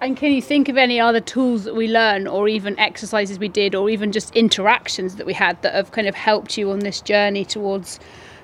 And 0.00 0.16
can 0.16 0.32
you 0.32 0.42
think 0.42 0.68
of 0.68 0.76
any 0.76 1.00
other 1.00 1.20
tools 1.20 1.64
that 1.64 1.74
we 1.74 1.88
learn, 1.88 2.26
or 2.26 2.48
even 2.48 2.78
exercises 2.78 3.38
we 3.38 3.48
did, 3.48 3.74
or 3.74 3.90
even 3.90 4.12
just 4.12 4.34
interactions 4.36 5.16
that 5.16 5.26
we 5.26 5.32
had 5.32 5.60
that 5.62 5.74
have 5.74 5.92
kind 5.92 6.06
of 6.06 6.14
helped 6.14 6.56
you 6.58 6.70
on 6.70 6.80
this 6.80 7.00
journey 7.00 7.44
towards 7.44 7.98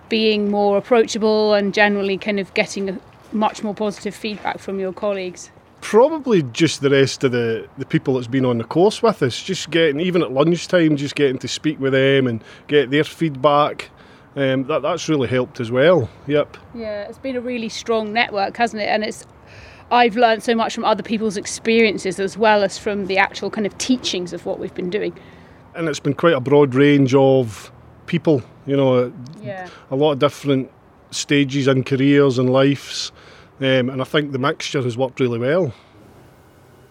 being 0.09 0.51
more 0.51 0.77
approachable 0.77 1.55
and 1.55 1.73
generally 1.73 2.19
kind 2.19 2.39
of 2.39 2.53
getting 2.55 3.01
much 3.33 3.63
more 3.63 3.75
positive 3.75 4.15
feedback 4.15 4.59
from 4.59 4.79
your 4.79 4.93
colleagues? 4.93 5.51
Probably 5.81 6.43
just 6.43 6.81
the 6.81 6.91
rest 6.91 7.25
of 7.25 7.33
the, 7.33 7.69
the 7.77 7.85
people 7.85 8.15
that's 8.15 8.27
been 8.27 8.45
on 8.45 8.59
the 8.59 8.65
course 8.65 9.03
with 9.03 9.23
us. 9.23 9.43
Just 9.43 9.71
getting, 9.71 10.01
even 10.01 10.23
at 10.23 10.33
lunchtime, 10.33 10.97
just 10.97 11.15
getting 11.15 11.39
to 11.39 11.49
speak 11.49 11.79
with 11.79 11.93
them 11.93 12.27
and 12.27 12.43
get 12.69 12.91
their 12.91 13.05
feedback. 13.05 13.91
Um, 14.37 14.65
that 14.65 14.83
that's 14.83 15.09
really 15.09 15.29
helped 15.29 15.61
as 15.61 15.71
well. 15.71 16.09
Yep. 16.27 16.57
Yeah, 16.75 17.03
it's 17.03 17.19
been 17.19 17.37
a 17.37 17.41
really 17.41 17.69
strong 17.69 18.13
network, 18.13 18.57
hasn't 18.57 18.83
it? 18.83 18.87
And 18.87 19.05
it's 19.05 19.27
I've 19.91 20.17
learned 20.17 20.43
so 20.43 20.55
much 20.55 20.75
from 20.75 20.85
other 20.85 21.03
people's 21.03 21.37
experiences 21.37 22.19
as 22.19 22.37
well 22.37 22.63
as 22.63 22.79
from 22.79 23.07
the 23.07 23.19
actual 23.19 23.51
kind 23.51 23.67
of 23.67 23.77
teachings 23.79 24.33
of 24.33 24.47
what 24.47 24.59
we've 24.59 24.75
been 24.75 24.91
doing. 24.91 25.17
And 25.75 25.89
it's 25.89 26.01
been 26.01 26.15
quite 26.15 26.35
a 26.35 26.41
broad 26.41 26.75
range 26.75 27.15
of 27.15 27.71
people, 28.07 28.43
you 28.67 28.77
know, 28.77 29.13
yeah. 29.43 29.69
a 29.91 29.97
lot 29.97 30.13
of 30.13 30.19
different 30.19 30.71
stages 31.11 31.67
and 31.67 31.85
careers 31.85 32.39
and 32.39 32.51
lives. 32.51 33.13
Um, 33.61 33.91
and 33.91 34.01
I 34.01 34.05
think 34.05 34.33
the 34.33 34.39
mixture 34.39 34.83
has 34.83 34.97
worked 34.97 35.21
really 35.21 35.39
well. 35.39 35.73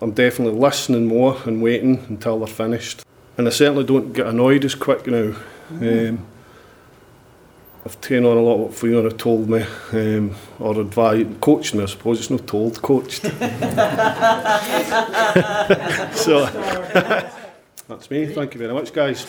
I'm 0.01 0.11
definitely 0.11 0.59
listening 0.59 1.07
more 1.07 1.37
and 1.45 1.61
waiting 1.61 2.05
until 2.09 2.39
they're 2.39 2.47
finished. 2.47 3.03
And 3.37 3.47
I 3.47 3.51
certainly 3.51 3.83
don't 3.83 4.13
get 4.13 4.27
annoyed 4.27 4.65
as 4.65 4.75
quick 4.75 5.07
now. 5.07 5.33
Mm-hmm. 5.71 6.09
Um, 6.09 6.27
I've 7.85 7.99
taken 7.99 8.25
on 8.25 8.37
a 8.37 8.41
lot 8.41 8.53
of 8.53 8.59
what 8.61 8.73
Fiona 8.73 9.11
told 9.11 9.49
me, 9.49 9.65
um, 9.91 10.33
or 10.57 10.79
advised, 10.79 11.41
coached 11.41 11.75
me, 11.75 11.83
I 11.83 11.87
suppose. 11.87 12.19
It's 12.19 12.29
not 12.29 12.47
told, 12.47 12.81
coached. 12.81 13.21
so, 16.15 16.45
that's 17.89 18.09
me. 18.09 18.27
Thank 18.27 18.53
you 18.53 18.59
very 18.59 18.73
much, 18.73 18.93
guys. 18.93 19.25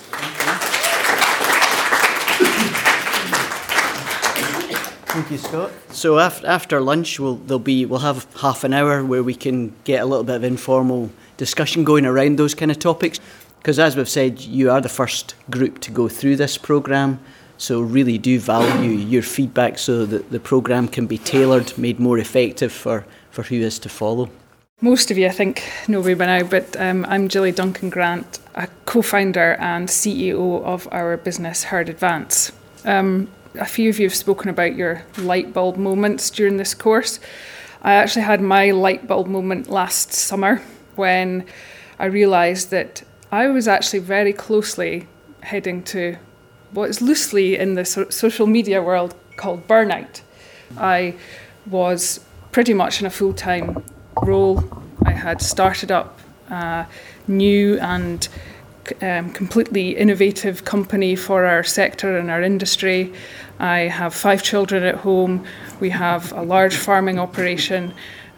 Thank 5.14 5.30
you, 5.32 5.38
Scott. 5.38 5.72
So 5.90 6.20
after, 6.20 6.46
after 6.46 6.80
lunch, 6.80 7.18
we'll 7.18 7.36
there'll 7.36 7.58
be 7.58 7.86
we'll 7.86 8.00
have 8.00 8.24
half 8.36 8.62
an 8.62 8.72
hour 8.72 9.04
where 9.04 9.24
we 9.24 9.34
can 9.34 9.74
get 9.82 10.00
a 10.00 10.06
little 10.06 10.24
bit 10.24 10.36
of 10.36 10.44
informal 10.44 11.10
discussion 11.36 11.82
going 11.82 12.06
around 12.06 12.38
those 12.38 12.54
kind 12.54 12.70
of 12.70 12.78
topics. 12.78 13.18
Because 13.58 13.80
as 13.80 13.96
we've 13.96 14.08
said, 14.08 14.40
you 14.40 14.70
are 14.70 14.80
the 14.80 14.88
first 14.88 15.34
group 15.50 15.80
to 15.80 15.90
go 15.90 16.08
through 16.08 16.36
this 16.36 16.56
program. 16.56 17.18
So 17.56 17.80
really 17.80 18.18
do 18.18 18.38
value 18.38 18.90
your 18.90 19.22
feedback 19.22 19.78
so 19.78 20.04
that 20.06 20.30
the 20.30 20.40
programme 20.40 20.88
can 20.88 21.06
be 21.06 21.18
tailored, 21.18 21.76
made 21.78 22.00
more 22.00 22.18
effective 22.18 22.72
for, 22.72 23.06
for 23.30 23.42
who 23.42 23.56
is 23.56 23.78
to 23.80 23.88
follow. 23.88 24.30
Most 24.80 25.10
of 25.10 25.16
you, 25.16 25.26
I 25.26 25.30
think, 25.30 25.62
know 25.88 26.02
me 26.02 26.14
by 26.14 26.26
now, 26.26 26.46
but 26.46 26.76
um, 26.78 27.06
I'm 27.08 27.28
Gilly 27.28 27.52
Duncan 27.52 27.90
Grant, 27.90 28.38
a 28.54 28.66
co 28.84 29.02
founder 29.02 29.54
and 29.54 29.88
CEO 29.88 30.62
of 30.62 30.88
our 30.92 31.16
business 31.16 31.64
Herd 31.64 31.88
Advance. 31.88 32.52
Um, 32.84 33.28
a 33.54 33.64
few 33.64 33.88
of 33.88 33.98
you 33.98 34.06
have 34.06 34.14
spoken 34.14 34.50
about 34.50 34.74
your 34.74 35.04
light 35.16 35.52
bulb 35.52 35.76
moments 35.76 36.28
during 36.28 36.56
this 36.56 36.74
course. 36.74 37.20
I 37.82 37.94
actually 37.94 38.22
had 38.22 38.40
my 38.40 38.72
light 38.72 39.06
bulb 39.06 39.28
moment 39.28 39.68
last 39.70 40.12
summer 40.12 40.60
when 40.96 41.46
I 41.98 42.06
realised 42.06 42.70
that 42.70 43.04
I 43.30 43.46
was 43.48 43.68
actually 43.68 44.00
very 44.00 44.32
closely 44.32 45.06
heading 45.40 45.82
to 45.84 46.16
what 46.74 46.90
is 46.90 47.00
loosely 47.00 47.56
in 47.56 47.74
the 47.74 47.84
so- 47.84 48.10
social 48.10 48.46
media 48.46 48.82
world 48.82 49.14
called 49.36 49.66
burnout. 49.66 50.20
I 50.76 51.14
was 51.66 52.20
pretty 52.52 52.74
much 52.74 53.00
in 53.00 53.06
a 53.06 53.10
full 53.10 53.32
time 53.32 53.82
role. 54.22 54.62
I 55.04 55.12
had 55.12 55.40
started 55.40 55.90
up 55.90 56.18
a 56.50 56.86
new 57.26 57.78
and 57.78 58.28
um, 59.00 59.30
completely 59.32 59.96
innovative 59.96 60.64
company 60.64 61.16
for 61.16 61.44
our 61.44 61.62
sector 61.62 62.18
and 62.18 62.30
our 62.30 62.42
industry. 62.42 63.12
I 63.58 63.80
have 63.80 64.14
five 64.14 64.42
children 64.42 64.82
at 64.82 64.96
home. 64.96 65.46
We 65.80 65.90
have 65.90 66.32
a 66.32 66.42
large 66.42 66.76
farming 66.76 67.18
operation. 67.18 67.94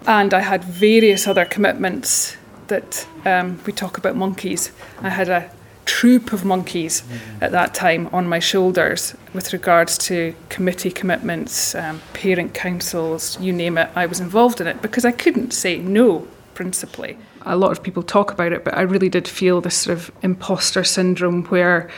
And 0.07 0.33
I 0.33 0.40
had 0.40 0.62
various 0.62 1.26
other 1.26 1.45
commitments 1.45 2.37
that 2.69 3.07
um, 3.25 3.61
we 3.66 3.73
talk 3.73 3.99
about 3.99 4.14
monkeys. 4.14 4.71
I 5.02 5.09
had 5.09 5.28
a 5.28 5.50
troop 5.87 6.33
of 6.33 6.45
monkeys 6.45 7.02
at 7.40 7.52
that 7.52 7.73
time 7.73 8.09
on 8.12 8.28
my 8.28 8.38
shoulders 8.38 9.14
with 9.33 9.52
regards 9.52 9.97
to 9.97 10.35
committee 10.49 10.90
commitments, 10.90 11.75
um, 11.75 12.02
parent 12.12 12.52
councils, 12.52 13.40
you 13.40 13.52
name 13.52 13.78
it. 13.78 13.88
I 13.95 14.05
was 14.07 14.21
involved 14.21 14.61
in 14.61 14.66
it 14.66 14.83
because 14.83 15.05
I 15.05 15.12
couldn't 15.12 15.52
say 15.52 15.78
no, 15.78 16.26
principally. 16.55 17.16
A 17.43 17.57
lot 17.57 17.71
of 17.71 17.83
people 17.83 18.02
talk 18.02 18.33
about 18.33 18.52
it, 18.52 18.64
but 18.64 18.76
I 18.76 18.83
really 18.83 19.09
did 19.09 19.28
feel 19.28 19.61
this 19.61 19.76
sort 19.76 19.97
of 19.97 20.11
imposter 20.23 20.83
syndrome 20.83 21.45
where 21.45 21.88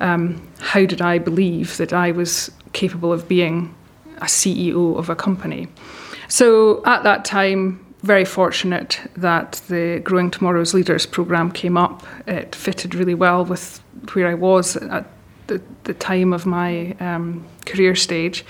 um, 0.00 0.48
how 0.58 0.86
did 0.86 1.02
I 1.02 1.18
believe 1.18 1.76
that 1.76 1.92
I 1.92 2.10
was 2.10 2.50
capable 2.72 3.12
of 3.12 3.28
being 3.28 3.74
a 4.18 4.24
CEO 4.24 4.96
of 4.96 5.10
a 5.10 5.14
company? 5.14 5.68
So 6.28 6.82
at 6.86 7.02
that 7.02 7.24
time, 7.24 7.83
very 8.04 8.24
fortunate 8.26 9.00
that 9.16 9.62
the 9.68 9.98
Growing 10.04 10.30
Tomorrow's 10.30 10.74
Leaders 10.74 11.06
programme 11.06 11.50
came 11.50 11.78
up. 11.78 12.06
It 12.26 12.54
fitted 12.54 12.94
really 12.94 13.14
well 13.14 13.44
with 13.46 13.82
where 14.12 14.28
I 14.28 14.34
was 14.34 14.76
at 14.76 15.06
the, 15.46 15.62
the 15.84 15.94
time 15.94 16.34
of 16.34 16.44
my 16.44 16.92
um, 17.00 17.46
career 17.64 17.94
stage. 17.94 18.44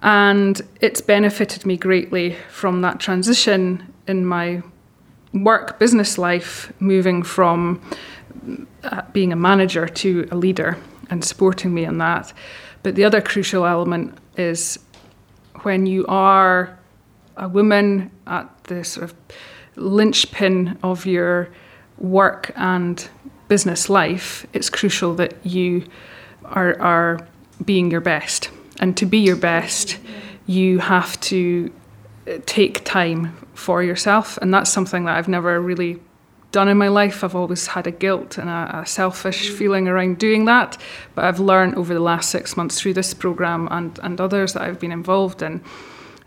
And 0.00 0.60
it's 0.82 1.00
benefited 1.00 1.64
me 1.64 1.78
greatly 1.78 2.36
from 2.50 2.82
that 2.82 3.00
transition 3.00 3.92
in 4.06 4.26
my 4.26 4.62
work 5.32 5.78
business 5.78 6.18
life, 6.18 6.70
moving 6.78 7.22
from 7.22 7.80
uh, 8.84 9.02
being 9.12 9.32
a 9.32 9.36
manager 9.36 9.88
to 9.88 10.28
a 10.30 10.36
leader 10.36 10.76
and 11.08 11.24
supporting 11.24 11.72
me 11.72 11.84
in 11.84 11.96
that. 11.98 12.32
But 12.82 12.94
the 12.94 13.04
other 13.04 13.22
crucial 13.22 13.64
element 13.64 14.18
is 14.36 14.78
when 15.62 15.86
you 15.86 16.04
are 16.08 16.78
a 17.36 17.48
woman 17.48 18.10
at 18.26 18.48
the 18.64 18.84
sort 18.84 19.04
of 19.04 19.14
linchpin 19.76 20.78
of 20.82 21.06
your 21.06 21.48
work 21.98 22.50
and 22.56 23.08
business 23.48 23.88
life, 23.88 24.46
it's 24.52 24.70
crucial 24.70 25.14
that 25.14 25.34
you 25.44 25.84
are, 26.44 26.80
are 26.80 27.26
being 27.64 27.90
your 27.90 28.00
best. 28.00 28.50
And 28.80 28.96
to 28.96 29.06
be 29.06 29.18
your 29.18 29.36
best, 29.36 29.98
you 30.46 30.78
have 30.78 31.18
to 31.20 31.72
uh, 32.26 32.38
take 32.46 32.84
time 32.84 33.36
for 33.54 33.82
yourself. 33.82 34.38
And 34.38 34.52
that's 34.52 34.70
something 34.70 35.04
that 35.04 35.16
I've 35.16 35.28
never 35.28 35.60
really 35.60 36.00
done 36.52 36.68
in 36.68 36.76
my 36.76 36.88
life. 36.88 37.24
I've 37.24 37.34
always 37.34 37.68
had 37.68 37.86
a 37.86 37.90
guilt 37.90 38.38
and 38.38 38.48
a, 38.48 38.80
a, 38.82 38.86
selfish 38.86 39.50
feeling 39.50 39.88
around 39.88 40.18
doing 40.18 40.44
that. 40.46 40.78
But 41.14 41.24
I've 41.24 41.40
learned 41.40 41.74
over 41.74 41.92
the 41.92 42.00
last 42.00 42.30
six 42.30 42.56
months 42.56 42.80
through 42.80 42.94
this 42.94 43.14
program 43.14 43.68
and, 43.70 43.98
and 44.02 44.20
others 44.20 44.52
that 44.52 44.62
I've 44.62 44.80
been 44.80 44.92
involved 44.92 45.42
in 45.42 45.62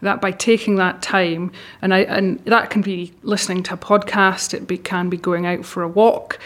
that 0.02 0.22
by 0.22 0.32
taking 0.32 0.76
that 0.76 1.02
time, 1.02 1.52
and 1.82 1.94
I 1.94 2.00
and 2.00 2.40
that 2.46 2.70
can 2.70 2.82
be 2.82 3.14
listening 3.24 3.64
to 3.64 3.74
a 3.74 3.78
podcast, 3.78 4.54
it 4.54 4.68
be, 4.68 4.78
can 4.78 5.10
be 5.10 5.18
going 5.18 5.46
out 5.46 5.66
for 5.66 5.84
a 5.84 5.88
walk, 5.88 6.40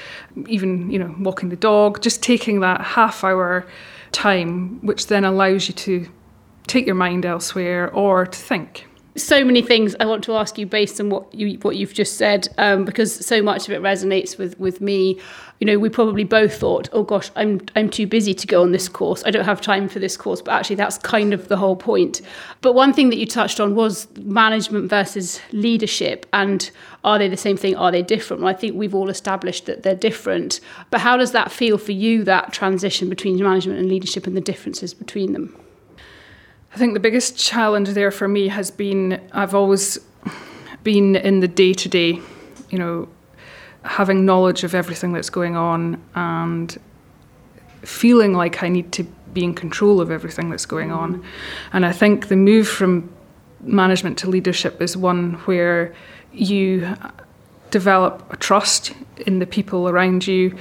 even 0.48 0.90
you 0.90 1.00
know 1.00 1.16
walking 1.20 1.50
the 1.50 1.56
dog, 1.56 2.02
just 2.02 2.24
taking 2.24 2.60
that 2.62 2.82
half 2.82 3.24
hour 3.24 3.66
time, 4.12 4.80
which 4.86 5.08
then 5.08 5.24
allows 5.26 5.68
you 5.68 5.74
to 5.74 6.08
take 6.68 6.86
your 6.86 6.96
mind 6.96 7.26
elsewhere 7.26 7.92
or 7.92 8.26
to 8.26 8.40
think 8.40 8.88
so 9.16 9.46
many 9.46 9.62
things 9.62 9.96
I 10.00 10.06
want 10.06 10.24
to 10.26 10.36
ask 10.36 10.58
you 10.58 10.66
based 10.66 11.00
on 11.00 11.10
what 11.10 11.34
you 11.34 11.58
what 11.60 11.76
you've 11.76 11.94
just 11.94 12.18
said, 12.18 12.48
um, 12.58 12.86
because 12.86 13.26
so 13.26 13.42
much 13.42 13.68
of 13.68 13.74
it 13.74 13.82
resonates 13.82 14.38
with 14.38 14.60
with 14.60 14.82
me. 14.82 15.20
You 15.60 15.68
know, 15.68 15.80
we 15.80 15.90
probably 15.90 16.24
both 16.24 16.56
thought, 16.56 16.90
"Oh 16.92 17.04
gosh, 17.04 17.30
I'm 17.36 17.62
I'm 17.76 17.90
too 17.90 18.08
busy 18.08 18.34
to 18.34 18.48
go 18.48 18.62
on 18.64 18.72
this 18.72 18.90
course. 18.90 19.24
I 19.26 19.32
don't 19.32 19.46
have 19.46 19.62
time 19.62 19.88
for 19.88 20.00
this 20.00 20.18
course." 20.18 20.42
But 20.42 20.54
actually, 20.54 20.78
that's 20.78 20.98
kind 20.98 21.34
of 21.34 21.48
the 21.48 21.58
whole 21.58 21.76
point. 21.76 22.22
But 22.62 22.74
one 22.74 22.92
thing 22.92 23.10
that 23.10 23.18
you 23.18 23.28
touched 23.28 23.60
on 23.60 23.76
was 23.76 24.08
management 24.18 24.90
versus 24.90 25.40
leadership, 25.52 26.26
and 26.34 26.70
are 27.04 27.20
they 27.20 27.28
the 27.28 27.38
same 27.38 27.58
thing? 27.58 27.76
Are 27.76 27.92
they 27.92 28.02
different? 28.02 28.42
Well, 28.42 28.54
I 28.54 28.58
think 28.58 28.76
we've 28.76 28.96
all 28.96 29.10
established 29.10 29.68
that 29.68 29.84
they're 29.84 29.96
different. 29.96 30.60
But 30.90 31.02
how 31.02 31.18
does 31.18 31.32
that 31.34 31.52
feel 31.52 31.78
for 31.78 31.92
you? 31.92 32.24
That 32.24 32.52
transition 32.52 33.10
between 33.10 33.42
management 33.42 33.80
and 33.80 33.90
leadership, 33.90 34.26
and 34.26 34.36
the 34.36 34.42
differences 34.42 34.94
between 34.94 35.34
them. 35.34 35.56
I 36.74 36.78
think 36.78 36.94
the 36.94 37.00
biggest 37.00 37.38
challenge 37.38 37.90
there 37.90 38.10
for 38.10 38.28
me 38.28 38.48
has 38.48 38.72
been 38.72 39.22
I've 39.32 39.54
always 39.54 40.00
been 40.84 41.16
in 41.16 41.40
the 41.40 41.48
day 41.48 41.74
to 41.74 41.88
day, 41.88 42.20
you 42.70 42.80
know, 42.80 43.08
having 43.84 44.26
knowledge 44.26 44.64
of 44.64 44.74
everything 44.74 45.14
that's 45.14 45.30
going 45.30 45.56
on 45.56 46.02
and 46.16 46.78
feeling 47.84 48.34
like 48.34 48.64
I 48.64 48.70
need 48.70 48.92
to 48.94 49.04
be 49.34 49.44
in 49.44 49.54
control 49.54 50.02
of 50.02 50.10
everything 50.10 50.50
that's 50.50 50.66
going 50.66 50.92
on. 50.92 51.16
Mm-hmm. 51.16 51.28
And 51.74 51.86
I 51.86 51.92
think 51.92 52.28
the 52.28 52.36
move 52.36 52.68
from 52.68 53.14
management 53.62 54.18
to 54.20 54.30
leadership 54.30 54.82
is 54.82 54.98
one 54.98 55.34
where 55.46 55.94
you 56.32 56.96
develop 57.74 58.32
a 58.32 58.38
trust 58.38 58.94
in 59.28 59.40
the 59.40 59.48
people 59.48 59.90
around 59.90 60.28
you 60.28 60.58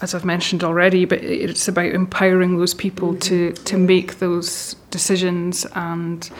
as 0.00 0.14
I've 0.14 0.24
mentioned 0.24 0.62
already, 0.62 1.04
but 1.04 1.22
it's 1.22 1.68
about 1.68 1.86
empowering 1.86 2.58
those 2.58 2.74
people 2.74 3.16
to, 3.16 3.52
to 3.52 3.78
make 3.78 4.18
those 4.18 4.74
decisions 4.90 5.64
and 5.74 6.30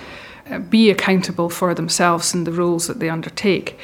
uh, 0.51 0.59
be 0.59 0.91
accountable 0.91 1.49
for 1.49 1.75
themselves 1.75 2.35
and 2.35 2.47
the 2.47 2.53
roles 2.53 2.87
that 2.87 3.01
they 3.01 3.09
undertake. 3.09 3.79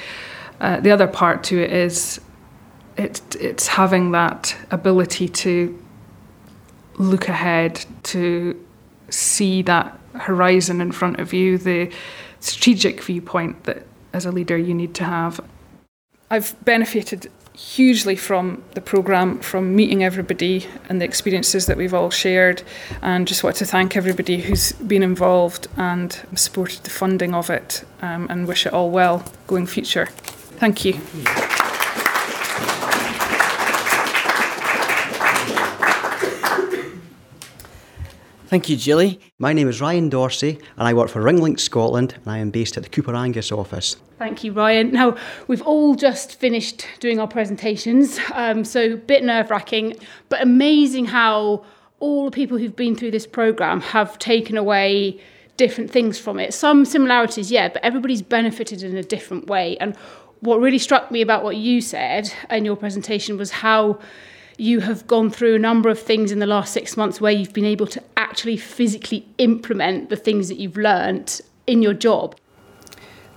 Uh, 0.60 0.78
the 0.80 0.90
other 0.90 1.06
part 1.06 1.42
to 1.44 1.62
it 1.62 1.72
is 1.72 2.20
it, 2.98 3.22
it's 3.40 3.66
having 3.66 4.10
that 4.12 4.54
ability 4.70 5.28
to 5.28 5.82
look 6.98 7.28
ahead, 7.28 7.84
to 8.02 8.62
see 9.08 9.62
that 9.62 9.98
horizon 10.14 10.82
in 10.82 10.92
front 10.92 11.18
of 11.18 11.32
you, 11.32 11.56
the 11.56 11.90
strategic 12.40 13.02
viewpoint 13.02 13.64
that 13.64 13.86
as 14.12 14.26
a 14.26 14.30
leader 14.30 14.58
you 14.58 14.74
need 14.74 14.94
to 14.94 15.04
have. 15.04 15.40
I've 16.32 16.56
benefited 16.64 17.30
hugely 17.52 18.16
from 18.16 18.64
the 18.72 18.80
programme, 18.80 19.38
from 19.40 19.76
meeting 19.76 20.02
everybody 20.02 20.66
and 20.88 20.98
the 20.98 21.04
experiences 21.04 21.66
that 21.66 21.76
we've 21.76 21.92
all 21.92 22.08
shared, 22.08 22.62
and 23.02 23.28
just 23.28 23.44
want 23.44 23.56
to 23.56 23.66
thank 23.66 23.98
everybody 23.98 24.40
who's 24.40 24.72
been 24.72 25.02
involved 25.02 25.68
and 25.76 26.18
supported 26.34 26.84
the 26.84 26.90
funding 26.90 27.34
of 27.34 27.50
it, 27.50 27.84
um, 28.00 28.28
and 28.30 28.48
wish 28.48 28.64
it 28.64 28.72
all 28.72 28.90
well 28.90 29.30
going 29.46 29.66
future. 29.66 30.06
Thank 30.06 30.86
you. 30.86 30.94
Thank 30.94 31.50
you. 31.50 31.51
Thank 38.52 38.68
you, 38.68 38.76
Gilly. 38.76 39.18
My 39.38 39.54
name 39.54 39.66
is 39.66 39.80
Ryan 39.80 40.10
Dorsey, 40.10 40.58
and 40.76 40.86
I 40.86 40.92
work 40.92 41.08
for 41.08 41.22
Ringlink 41.22 41.58
Scotland, 41.58 42.16
and 42.22 42.30
I 42.30 42.36
am 42.36 42.50
based 42.50 42.76
at 42.76 42.82
the 42.82 42.90
Coupar 42.90 43.16
Angus 43.16 43.50
office. 43.50 43.96
Thank 44.18 44.44
you, 44.44 44.52
Ryan. 44.52 44.92
Now, 44.92 45.16
we've 45.48 45.62
all 45.62 45.94
just 45.94 46.38
finished 46.38 46.86
doing 47.00 47.18
our 47.18 47.26
presentations, 47.26 48.20
um, 48.34 48.62
so 48.62 48.92
a 48.92 48.96
bit 48.96 49.24
nerve 49.24 49.48
wracking, 49.48 49.96
but 50.28 50.42
amazing 50.42 51.06
how 51.06 51.64
all 51.98 52.26
the 52.26 52.30
people 52.30 52.58
who've 52.58 52.76
been 52.76 52.94
through 52.94 53.12
this 53.12 53.26
programme 53.26 53.80
have 53.80 54.18
taken 54.18 54.58
away 54.58 55.18
different 55.56 55.90
things 55.90 56.18
from 56.18 56.38
it. 56.38 56.52
Some 56.52 56.84
similarities, 56.84 57.50
yeah, 57.50 57.70
but 57.70 57.82
everybody's 57.82 58.20
benefited 58.20 58.82
in 58.82 58.98
a 58.98 59.02
different 59.02 59.46
way. 59.46 59.78
And 59.78 59.96
what 60.40 60.60
really 60.60 60.76
struck 60.76 61.10
me 61.10 61.22
about 61.22 61.42
what 61.42 61.56
you 61.56 61.80
said 61.80 62.30
in 62.50 62.66
your 62.66 62.76
presentation 62.76 63.38
was 63.38 63.50
how 63.50 63.98
you 64.58 64.80
have 64.80 65.06
gone 65.06 65.30
through 65.30 65.54
a 65.54 65.58
number 65.58 65.88
of 65.88 65.98
things 65.98 66.32
in 66.32 66.38
the 66.38 66.46
last 66.46 66.72
six 66.72 66.96
months 66.96 67.20
where 67.20 67.32
you've 67.32 67.52
been 67.52 67.64
able 67.64 67.86
to 67.86 68.02
actually 68.16 68.56
physically 68.56 69.26
implement 69.38 70.10
the 70.10 70.16
things 70.16 70.48
that 70.48 70.58
you've 70.58 70.76
learnt 70.76 71.40
in 71.66 71.82
your 71.82 71.94
job. 71.94 72.36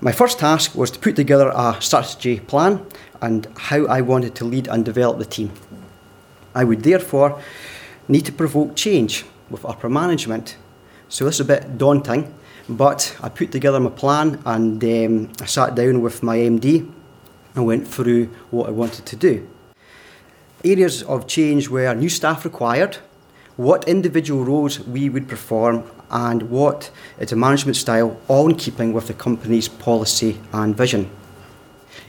My 0.02 0.12
first 0.12 0.40
task 0.40 0.76
was 0.76 0.92
to 0.92 1.00
put 1.00 1.16
together 1.16 1.52
a 1.56 1.78
strategy 1.80 2.40
plan 2.40 2.86
and 3.22 3.48
how 3.58 3.86
I 3.86 4.02
wanted 4.02 4.36
to 4.36 4.46
lead 4.46 4.68
and 4.68 4.84
develop 4.84 5.18
the 5.18 5.26
team. 5.26 5.52
I 6.54 6.64
would 6.64 6.84
therefore 6.84 7.42
need 8.08 8.26
to 8.26 8.32
provoke 8.32 8.76
change 8.76 9.26
with 9.50 9.66
upper 9.66 9.90
management. 9.90 10.58
So 11.10 11.26
this 11.26 11.36
is 11.36 11.42
a 11.42 11.46
bit 11.46 11.78
daunting, 11.78 12.34
but 12.68 13.16
I 13.22 13.30
put 13.30 13.52
together 13.52 13.80
my 13.80 13.90
plan 13.90 14.42
and 14.46 14.84
um, 14.84 15.32
I 15.42 15.46
sat 15.46 15.76
down 15.76 16.02
with 16.02 16.24
my 16.24 16.38
MD 16.38 16.92
and 17.56 17.66
went 17.66 17.88
through 17.88 18.26
what 18.52 18.68
I 18.68 18.72
wanted 18.72 19.06
to 19.06 19.16
do. 19.16 19.48
Areas 20.66 21.04
of 21.04 21.28
change 21.28 21.70
were 21.70 21.94
new 21.94 22.10
staff 22.10 22.44
required, 22.44 22.98
what 23.56 23.88
individual 23.88 24.44
roles 24.44 24.80
we 24.80 25.10
would 25.10 25.28
perform, 25.28 25.84
and 26.10 26.50
what 26.50 26.90
is 27.20 27.32
a 27.32 27.36
management 27.36 27.78
style, 27.78 28.20
all 28.28 28.50
in 28.50 28.56
keeping 28.56 28.92
with 28.92 29.06
the 29.06 29.14
company's 29.14 29.68
policy 29.68 30.40
and 30.52 30.76
vision. 30.76 31.12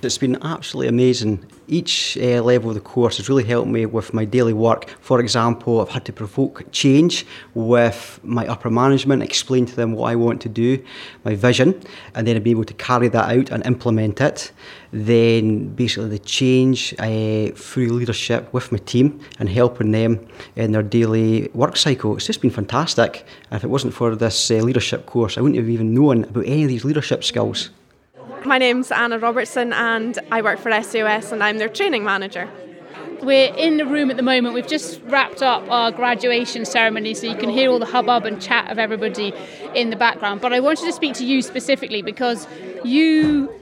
It's 0.02 0.18
been 0.18 0.36
absolutely 0.42 0.88
amazing. 0.88 1.46
Each 1.68 2.18
uh, 2.18 2.42
level 2.42 2.68
of 2.68 2.74
the 2.74 2.82
course 2.82 3.16
has 3.16 3.30
really 3.30 3.44
helped 3.44 3.68
me 3.68 3.86
with 3.86 4.12
my 4.12 4.26
daily 4.26 4.52
work. 4.52 4.90
For 5.00 5.20
example, 5.20 5.80
I've 5.80 5.88
had 5.88 6.04
to 6.04 6.12
provoke 6.12 6.70
change 6.70 7.24
with 7.54 8.20
my 8.22 8.46
upper 8.46 8.68
management, 8.68 9.22
explain 9.22 9.64
to 9.64 9.74
them 9.74 9.92
what 9.92 10.12
I 10.12 10.14
want 10.14 10.42
to 10.42 10.50
do, 10.50 10.84
my 11.24 11.34
vision, 11.34 11.82
and 12.14 12.26
then 12.26 12.42
be 12.42 12.50
able 12.50 12.64
to 12.64 12.74
carry 12.74 13.08
that 13.08 13.30
out 13.30 13.50
and 13.50 13.64
implement 13.64 14.20
it. 14.20 14.52
Then, 14.92 15.70
basically, 15.74 16.10
the 16.10 16.18
change 16.18 16.94
uh, 16.98 17.56
through 17.56 17.88
leadership 17.88 18.52
with 18.52 18.70
my 18.70 18.78
team 18.78 19.20
and 19.38 19.48
helping 19.48 19.92
them 19.92 20.28
in 20.56 20.72
their 20.72 20.82
daily 20.82 21.48
work 21.54 21.78
cycle. 21.78 22.14
It's 22.16 22.26
just 22.26 22.42
been 22.42 22.50
fantastic. 22.50 23.26
And 23.50 23.56
if 23.56 23.64
it 23.64 23.68
wasn't 23.68 23.94
for 23.94 24.14
this 24.14 24.50
uh, 24.50 24.56
leadership 24.56 25.06
course, 25.06 25.38
I 25.38 25.40
wouldn't 25.40 25.58
have 25.58 25.70
even 25.70 25.94
known 25.94 26.24
about 26.24 26.44
any 26.44 26.64
of 26.64 26.68
these 26.68 26.84
leadership 26.84 27.24
skills. 27.24 27.70
My 28.46 28.58
name's 28.58 28.92
Anna 28.92 29.18
Robertson 29.18 29.72
and 29.72 30.16
I 30.30 30.40
work 30.40 30.60
for 30.60 30.70
SAOS 30.70 31.32
and 31.32 31.42
I'm 31.42 31.58
their 31.58 31.68
training 31.68 32.04
manager. 32.04 32.48
We're 33.20 33.52
in 33.52 33.76
the 33.76 33.84
room 33.84 34.08
at 34.08 34.16
the 34.16 34.22
moment. 34.22 34.54
We've 34.54 34.68
just 34.68 35.02
wrapped 35.02 35.42
up 35.42 35.68
our 35.68 35.90
graduation 35.90 36.64
ceremony, 36.64 37.14
so 37.14 37.26
you 37.26 37.36
can 37.36 37.50
hear 37.50 37.70
all 37.70 37.80
the 37.80 37.86
hubbub 37.86 38.24
and 38.24 38.40
chat 38.40 38.70
of 38.70 38.78
everybody 38.78 39.32
in 39.74 39.90
the 39.90 39.96
background. 39.96 40.40
But 40.40 40.52
I 40.52 40.60
wanted 40.60 40.84
to 40.84 40.92
speak 40.92 41.14
to 41.14 41.26
you 41.26 41.42
specifically 41.42 42.02
because 42.02 42.46
you 42.84 43.52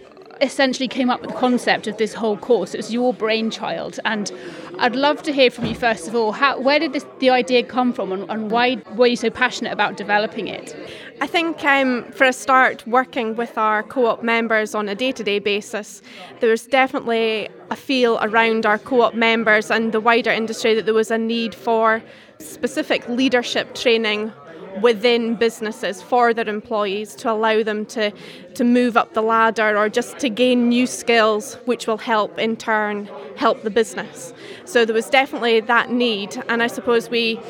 essentially 0.42 0.88
came 0.88 1.08
up 1.08 1.22
with 1.22 1.30
the 1.30 1.36
concept 1.36 1.86
of 1.86 1.96
this 1.96 2.12
whole 2.12 2.36
course. 2.36 2.74
It 2.74 2.76
was 2.76 2.92
your 2.92 3.14
brainchild, 3.14 3.98
and 4.04 4.30
I'd 4.78 4.96
love 4.96 5.22
to 5.22 5.32
hear 5.32 5.50
from 5.50 5.66
you 5.66 5.74
first 5.74 6.08
of 6.08 6.14
all. 6.14 6.32
How, 6.32 6.60
where 6.60 6.78
did 6.78 6.92
this, 6.92 7.06
the 7.18 7.30
idea 7.30 7.62
come 7.62 7.92
from, 7.92 8.12
and, 8.12 8.28
and 8.30 8.50
why 8.50 8.82
were 8.96 9.06
you 9.06 9.16
so 9.16 9.30
passionate 9.30 9.72
about 9.72 9.96
developing 9.96 10.48
it? 10.48 10.76
I 11.20 11.26
think 11.26 11.64
um, 11.64 12.04
for 12.12 12.24
a 12.24 12.32
start, 12.32 12.86
working 12.86 13.36
with 13.36 13.56
our 13.56 13.82
co 13.82 14.06
op 14.06 14.22
members 14.22 14.74
on 14.74 14.88
a 14.88 14.94
day 14.94 15.12
to 15.12 15.22
day 15.22 15.38
basis, 15.38 16.02
there 16.40 16.50
was 16.50 16.66
definitely 16.66 17.48
a 17.70 17.76
feel 17.76 18.18
around 18.20 18.66
our 18.66 18.78
co 18.78 19.02
op 19.02 19.14
members 19.14 19.70
and 19.70 19.92
the 19.92 20.00
wider 20.00 20.30
industry 20.30 20.74
that 20.74 20.86
there 20.86 20.94
was 20.94 21.10
a 21.10 21.18
need 21.18 21.54
for 21.54 22.02
specific 22.38 23.08
leadership 23.08 23.74
training 23.74 24.32
within 24.80 25.34
businesses 25.36 26.02
for 26.02 26.34
their 26.34 26.48
employees 26.48 27.14
to 27.14 27.30
allow 27.30 27.62
them 27.62 27.86
to, 27.86 28.12
to 28.54 28.64
move 28.64 28.96
up 28.96 29.14
the 29.14 29.22
ladder 29.22 29.76
or 29.76 29.88
just 29.88 30.18
to 30.18 30.28
gain 30.28 30.68
new 30.68 30.86
skills 30.86 31.54
which 31.64 31.86
will 31.86 31.98
help 31.98 32.38
in 32.38 32.56
turn 32.56 33.08
help 33.36 33.62
the 33.62 33.70
business. 33.70 34.32
So 34.64 34.84
there 34.84 34.94
was 34.94 35.08
definitely 35.10 35.60
that 35.60 35.90
need 35.90 36.42
and 36.48 36.62
I 36.62 36.66
suppose 36.66 37.08
we 37.08 37.40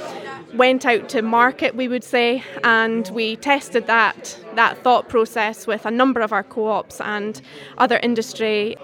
went 0.55 0.87
out 0.87 1.09
to 1.11 1.23
market, 1.23 1.75
we 1.75 1.89
would 1.89 2.05
say, 2.05 2.43
and 2.63 3.09
we 3.09 3.37
tested 3.37 3.87
that 3.87 4.39
that 4.55 4.79
thought 4.79 5.09
process 5.09 5.67
with 5.67 5.85
a 5.85 5.91
number 5.91 6.21
of 6.21 6.33
our 6.33 6.45
co-ops 6.45 7.01
and 7.01 7.41
other 7.79 7.99
industry 8.03 8.77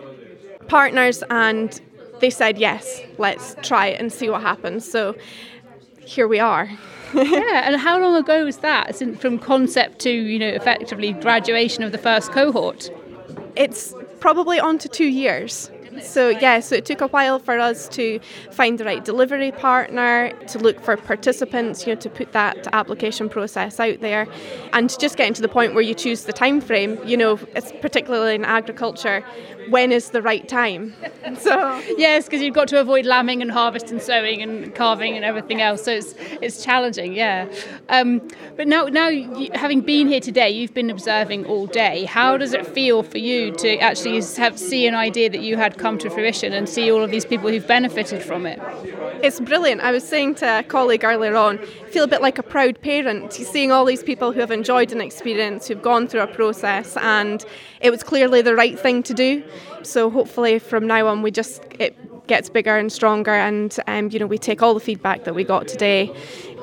partners, 0.67 1.23
and 1.31 1.81
they 2.21 2.31
said 2.31 2.59
yes, 2.59 3.01
let's 3.19 3.55
try 3.63 3.87
it 3.87 4.01
and 4.01 4.13
see 4.13 4.29
what 4.29 4.43
happens. 4.43 4.91
So 4.91 5.17
here 6.05 6.29
we 6.29 6.39
are. 6.39 6.71
yeah, 7.15 7.69
and 7.69 7.81
how 7.81 7.99
long 8.01 8.15
ago 8.15 8.45
was 8.45 8.59
that? 8.59 8.95
since 8.95 9.21
From 9.21 9.39
concept 9.39 9.99
to 10.01 10.11
you 10.11 10.39
know 10.39 10.49
effectively 10.49 11.13
graduation 11.13 11.83
of 11.83 11.93
the 11.93 11.99
first 11.99 12.33
cohort. 12.33 12.91
It's 13.57 13.95
probably 14.21 14.61
on 14.61 14.79
to 14.79 14.89
two 14.89 15.07
years. 15.07 15.71
So, 16.03 16.29
yeah, 16.29 16.61
so 16.61 16.77
it 16.77 16.85
took 16.85 17.01
a 17.01 17.09
while 17.09 17.39
for 17.39 17.59
us 17.59 17.89
to 17.91 18.21
find 18.53 18.79
the 18.79 18.85
right 18.85 19.05
delivery 19.05 19.51
partner, 19.51 20.33
to 20.47 20.59
look 20.59 20.81
for 20.81 20.97
participants, 20.97 21.87
you 21.87 21.95
know, 21.95 22.01
to 22.01 22.09
put 22.09 22.33
that 22.33 22.69
application 22.73 23.29
process 23.29 23.81
out 23.81 24.01
there, 24.01 24.27
and 24.73 24.97
just 24.99 25.17
getting 25.17 25.35
to 25.35 25.43
the 25.43 25.49
point 25.49 25.75
where 25.75 25.83
you 25.83 25.95
choose 25.95 26.25
the 26.25 26.33
time 26.33 26.61
frame. 26.61 26.99
You 27.05 27.17
know, 27.17 27.41
it's 27.55 27.73
particularly 27.81 28.37
in 28.37 28.45
agriculture, 28.45 29.25
when 29.71 29.93
is 29.93 30.11
the 30.11 30.23
right 30.23 30.47
time? 30.49 30.95
So 31.39 31.79
yes, 31.97 32.25
because 32.25 32.41
you've 32.41 32.55
got 32.55 32.67
to 32.69 32.81
avoid 32.81 33.05
lambing 33.05 33.41
and 33.43 33.51
harvest 33.53 33.91
and 33.91 34.01
sowing 34.03 34.43
and 34.43 34.75
calving 34.75 35.17
and 35.17 35.25
everything 35.25 35.61
else. 35.61 35.85
So 35.85 35.93
it's 35.93 36.15
it's 36.41 36.65
challenging, 36.65 37.13
yeah. 37.13 37.47
Um, 37.89 38.27
but 38.57 38.67
now 38.67 38.87
now 38.87 39.09
you, 39.09 39.51
having 39.55 39.83
been 39.83 40.09
here 40.09 40.21
today, 40.21 40.51
you've 40.51 40.75
been 40.75 40.91
observing 40.91 41.45
all 41.45 41.67
day. 41.67 42.05
How 42.05 42.37
does 42.37 42.55
it 42.55 42.67
feel 42.67 43.03
for 43.03 43.19
you 43.19 43.53
to 43.57 43.79
actually 43.79 44.21
have 44.39 44.59
see 44.59 44.87
an 44.87 44.95
idea 44.95 45.29
that 45.31 45.41
you 45.41 45.57
had 45.57 45.77
come 45.79 45.99
to 45.99 46.11
fruition 46.11 46.53
and 46.53 46.69
see 46.69 46.91
all 46.91 47.03
of 47.03 47.11
these 47.11 47.27
people 47.27 47.51
who've 47.51 47.67
benefited 47.67 48.23
from 48.23 48.47
it? 48.47 48.59
It's 49.23 49.39
brilliant. 49.39 49.83
I 49.83 49.93
was 49.93 50.03
saying 50.03 50.37
to 50.37 50.61
a 50.61 50.63
colleague 50.63 51.05
earlier 51.05 51.37
on, 51.37 51.59
I 51.59 51.91
feel 51.91 52.05
a 52.05 52.09
bit 52.09 52.23
like 52.23 52.39
a 52.39 52.43
proud 52.43 52.81
parent 52.81 53.35
seeing 53.35 53.71
all 53.71 53.85
these 53.85 54.03
people 54.03 54.33
who 54.33 54.41
have 54.41 54.51
enjoyed 54.51 54.93
an 54.93 55.01
experience, 55.03 55.69
who've 55.69 55.83
gone 55.83 56.09
through 56.09 56.23
a 56.23 56.27
process, 56.27 56.97
and 56.97 57.45
it 57.81 57.91
was 57.91 58.03
clearly 58.03 58.41
the 58.41 58.55
right 58.55 58.79
thing 58.79 59.03
to 59.03 59.13
do. 59.13 59.45
So 59.83 60.11
hopefully 60.11 60.59
from 60.59 60.87
now 60.87 61.07
on 61.07 61.23
we 61.23 61.31
just 61.31 61.63
it 61.79 61.97
gets 62.27 62.49
bigger 62.49 62.77
and 62.77 62.93
stronger, 62.93 63.33
and 63.33 63.77
um, 63.87 64.11
you 64.11 64.19
know 64.19 64.27
we 64.27 64.39
take 64.39 64.63
all 64.63 64.75
the 64.75 64.81
feedback 64.81 65.25
that 65.25 65.35
we 65.35 65.45
got 65.45 65.67
today 65.67 66.15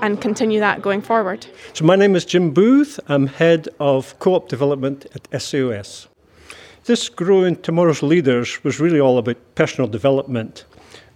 and 0.01 0.21
continue 0.21 0.59
that 0.59 0.81
going 0.81 1.01
forward. 1.01 1.45
So 1.73 1.83
my 1.85 1.95
name 1.95 2.15
is 2.15 2.25
Jim 2.25 2.51
Booth. 2.51 2.99
I'm 3.07 3.27
head 3.27 3.67
of 3.79 4.17
co-op 4.19 4.47
development 4.47 5.07
at 5.15 5.41
SAOS. 5.41 6.07
This 6.85 7.09
Growing 7.09 7.57
Tomorrow's 7.57 8.01
Leaders 8.01 8.63
was 8.63 8.79
really 8.79 9.01
all 9.01 9.17
about 9.17 9.35
personal 9.55 9.89
development. 9.89 10.63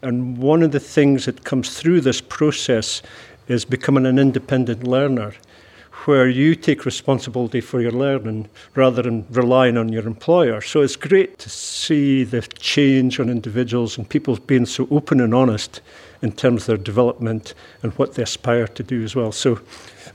And 0.02 0.38
one 0.38 0.63
of 0.63 0.72
the 0.72 0.80
things 0.80 1.26
that 1.26 1.46
comes 1.46 1.80
through 1.80 2.02
this 2.02 2.20
process 2.20 3.02
is 3.48 3.63
becoming 3.63 4.06
an 4.06 4.20
independent 4.20 4.84
learner, 4.84 5.34
where 6.06 6.28
you 6.28 6.56
take 6.56 6.86
responsibility 6.86 7.62
for 7.62 7.82
your 7.82 7.92
learning 7.92 8.50
rather 8.76 9.02
than 9.02 9.26
relying 9.30 9.78
on 9.78 9.90
your 9.90 10.06
employer. 10.08 10.62
So 10.62 10.82
it's 10.82 10.96
great 10.96 11.38
to 11.40 11.50
see 11.50 12.24
the 12.24 12.42
change 12.42 13.20
on 13.20 13.30
individuals 13.30 13.98
and 13.98 14.10
people 14.10 14.36
being 14.38 14.66
so 14.66 14.88
open 14.90 15.22
and 15.22 15.34
honest 15.34 15.82
in 16.22 16.32
terms 16.32 16.64
of 16.64 16.68
their 16.68 16.78
development 16.78 17.54
and 17.84 17.92
what 17.94 18.16
they 18.16 18.24
aspire 18.24 18.68
to 18.68 18.84
do 18.84 19.04
as 19.04 19.16
well. 19.16 19.32
So 19.32 19.60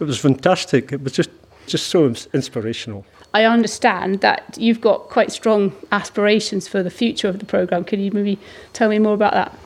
it 0.01 0.05
was 0.05 0.19
fantastic. 0.19 0.93
It 0.93 1.03
was 1.03 1.13
just 1.13 1.31
just 1.67 1.89
so 1.89 2.07
inspirational. 2.33 3.05
I 3.35 3.45
understand 3.45 4.21
that 4.21 4.57
you've 4.57 4.81
got 4.81 5.09
quite 5.09 5.33
strong 5.33 5.73
aspirations 5.93 6.69
for 6.69 6.83
the 6.83 6.91
future 6.91 7.29
of 7.29 7.39
the 7.39 7.45
programme. 7.45 7.85
Can 7.85 8.01
you 8.01 8.11
maybe 8.13 8.39
tell 8.73 8.89
me 8.89 8.99
more 8.99 9.15
about 9.15 9.33
that? 9.35 9.59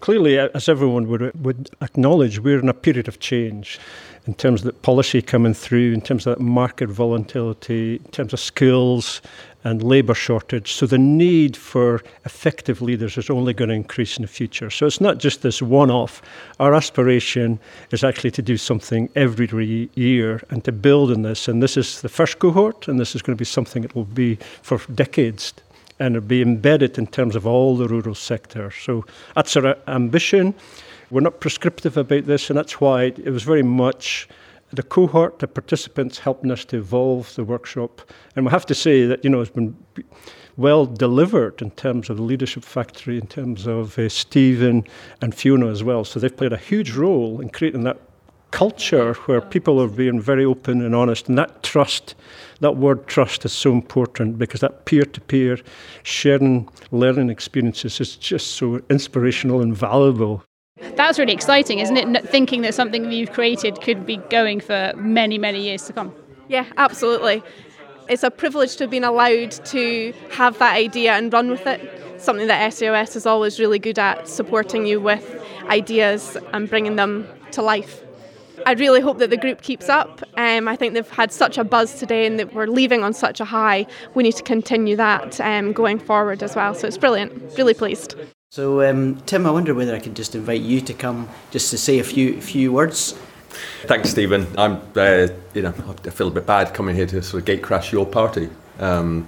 Clearly, 0.00 0.38
as 0.38 0.68
everyone 0.68 1.08
would, 1.08 1.32
would 1.42 1.70
acknowledge, 1.80 2.38
we're 2.40 2.58
in 2.58 2.68
a 2.68 2.74
period 2.74 3.08
of 3.08 3.20
change 3.20 3.78
in 4.26 4.34
terms 4.34 4.62
of 4.62 4.66
the 4.66 4.72
policy 4.72 5.20
coming 5.20 5.54
through, 5.54 5.92
in 5.92 6.00
terms 6.00 6.26
of 6.26 6.36
that 6.36 6.42
market 6.42 6.88
volatility, 6.88 7.96
in 7.96 8.10
terms 8.10 8.32
of 8.32 8.40
skills 8.40 9.20
and 9.64 9.82
labour 9.82 10.14
shortage. 10.14 10.72
So 10.72 10.86
the 10.86 10.98
need 10.98 11.56
for 11.56 12.02
effective 12.24 12.82
leaders 12.82 13.16
is 13.16 13.30
only 13.30 13.54
going 13.54 13.70
to 13.70 13.74
increase 13.74 14.16
in 14.16 14.22
the 14.22 14.28
future. 14.28 14.70
So 14.70 14.86
it's 14.86 15.00
not 15.00 15.18
just 15.18 15.42
this 15.42 15.62
one 15.62 15.90
off. 15.90 16.20
Our 16.60 16.74
aspiration 16.74 17.58
is 17.90 18.04
actually 18.04 18.30
to 18.32 18.42
do 18.42 18.56
something 18.58 19.08
every 19.14 19.90
year 19.94 20.42
and 20.50 20.62
to 20.64 20.72
build 20.72 21.10
on 21.10 21.22
this. 21.22 21.48
And 21.48 21.62
this 21.62 21.76
is 21.76 22.02
the 22.02 22.10
first 22.10 22.38
cohort, 22.38 22.88
and 22.88 23.00
this 23.00 23.14
is 23.14 23.22
going 23.22 23.36
to 23.36 23.40
be 23.40 23.46
something 23.46 23.82
that 23.82 23.94
will 23.94 24.04
be 24.04 24.36
for 24.62 24.78
decades 24.94 25.54
and 26.00 26.16
it'll 26.16 26.26
be 26.26 26.42
embedded 26.42 26.98
in 26.98 27.06
terms 27.06 27.36
of 27.36 27.46
all 27.46 27.76
the 27.76 27.86
rural 27.86 28.14
sector. 28.14 28.70
So 28.70 29.04
that's 29.34 29.56
our 29.56 29.76
ambition. 29.86 30.54
We're 31.14 31.20
not 31.20 31.38
prescriptive 31.38 31.96
about 31.96 32.24
this, 32.24 32.50
and 32.50 32.58
that's 32.58 32.80
why 32.80 33.04
it 33.04 33.30
was 33.30 33.44
very 33.44 33.62
much 33.62 34.28
the 34.72 34.82
cohort, 34.82 35.38
the 35.38 35.46
participants 35.46 36.18
helping 36.18 36.50
us 36.50 36.64
to 36.64 36.78
evolve 36.78 37.32
the 37.36 37.44
workshop. 37.44 38.00
And 38.34 38.44
we 38.44 38.50
have 38.50 38.66
to 38.66 38.74
say 38.74 39.06
that, 39.06 39.22
you 39.22 39.30
know, 39.30 39.40
it's 39.40 39.52
been 39.52 39.76
well 40.56 40.86
delivered 40.86 41.62
in 41.62 41.70
terms 41.70 42.10
of 42.10 42.16
the 42.16 42.24
leadership 42.24 42.64
factory, 42.64 43.16
in 43.16 43.28
terms 43.28 43.68
of 43.68 43.96
uh, 43.96 44.08
Stephen 44.08 44.82
and 45.20 45.32
Fiona 45.32 45.68
as 45.68 45.84
well. 45.84 46.02
So 46.02 46.18
they've 46.18 46.36
played 46.36 46.52
a 46.52 46.56
huge 46.56 46.90
role 46.96 47.40
in 47.40 47.48
creating 47.48 47.84
that 47.84 48.00
culture 48.50 49.14
where 49.26 49.40
people 49.40 49.80
are 49.80 49.86
being 49.86 50.20
very 50.20 50.44
open 50.44 50.82
and 50.82 50.96
honest. 50.96 51.28
And 51.28 51.38
that 51.38 51.62
trust, 51.62 52.16
that 52.58 52.76
word 52.76 53.06
trust 53.06 53.44
is 53.44 53.52
so 53.52 53.70
important 53.70 54.36
because 54.36 54.62
that 54.62 54.84
peer 54.84 55.04
to 55.04 55.20
peer 55.20 55.60
sharing 56.02 56.68
learning 56.90 57.30
experiences 57.30 58.00
is 58.00 58.16
just 58.16 58.56
so 58.56 58.80
inspirational 58.90 59.60
and 59.60 59.76
valuable. 59.76 60.42
That's 60.96 61.18
really 61.18 61.32
exciting, 61.32 61.80
isn't 61.80 61.96
it? 61.96 62.28
Thinking 62.28 62.62
that 62.62 62.74
something 62.74 63.10
you've 63.10 63.32
created 63.32 63.80
could 63.80 64.06
be 64.06 64.16
going 64.16 64.60
for 64.60 64.92
many, 64.96 65.38
many 65.38 65.62
years 65.62 65.84
to 65.84 65.92
come. 65.92 66.14
Yeah, 66.48 66.66
absolutely. 66.76 67.42
It's 68.08 68.22
a 68.22 68.30
privilege 68.30 68.76
to 68.76 68.84
have 68.84 68.90
been 68.90 69.04
allowed 69.04 69.52
to 69.66 70.12
have 70.32 70.58
that 70.58 70.74
idea 70.74 71.12
and 71.14 71.32
run 71.32 71.50
with 71.50 71.66
it. 71.66 72.20
Something 72.20 72.46
that 72.48 72.72
SAOS 72.72 73.16
is 73.16 73.26
always 73.26 73.58
really 73.58 73.78
good 73.78 73.98
at, 73.98 74.28
supporting 74.28 74.86
you 74.86 75.00
with 75.00 75.42
ideas 75.68 76.36
and 76.52 76.68
bringing 76.68 76.96
them 76.96 77.26
to 77.52 77.62
life. 77.62 78.02
I 78.66 78.72
really 78.72 79.00
hope 79.00 79.18
that 79.18 79.30
the 79.30 79.36
group 79.36 79.62
keeps 79.62 79.88
up. 79.88 80.22
Um, 80.36 80.68
I 80.68 80.76
think 80.76 80.94
they've 80.94 81.08
had 81.08 81.32
such 81.32 81.58
a 81.58 81.64
buzz 81.64 81.98
today 81.98 82.26
and 82.26 82.38
that 82.38 82.54
we're 82.54 82.66
leaving 82.66 83.02
on 83.02 83.12
such 83.12 83.40
a 83.40 83.44
high. 83.44 83.86
We 84.14 84.22
need 84.22 84.36
to 84.36 84.42
continue 84.42 84.96
that 84.96 85.40
um, 85.40 85.72
going 85.72 85.98
forward 85.98 86.42
as 86.42 86.56
well. 86.56 86.74
So 86.74 86.86
it's 86.86 86.98
brilliant. 86.98 87.58
Really 87.58 87.74
pleased. 87.74 88.14
So, 88.54 88.88
um, 88.88 89.16
Tim, 89.26 89.48
I 89.48 89.50
wonder 89.50 89.74
whether 89.74 89.96
I 89.96 89.98
could 89.98 90.14
just 90.14 90.36
invite 90.36 90.60
you 90.60 90.80
to 90.82 90.94
come 90.94 91.28
just 91.50 91.70
to 91.72 91.76
say 91.76 91.98
a 91.98 92.04
few 92.04 92.40
few 92.40 92.72
words. 92.72 93.18
Thanks, 93.86 94.10
Stephen. 94.10 94.46
I'm, 94.56 94.80
uh, 94.94 95.26
you 95.54 95.62
know, 95.62 95.74
I 96.04 96.10
feel 96.10 96.28
a 96.28 96.30
bit 96.30 96.46
bad 96.46 96.72
coming 96.72 96.94
here 96.94 97.06
to 97.06 97.20
sort 97.20 97.42
of 97.42 97.46
gate 97.46 97.64
crash 97.64 97.92
your 97.92 98.06
party. 98.06 98.48
Um, 98.78 99.26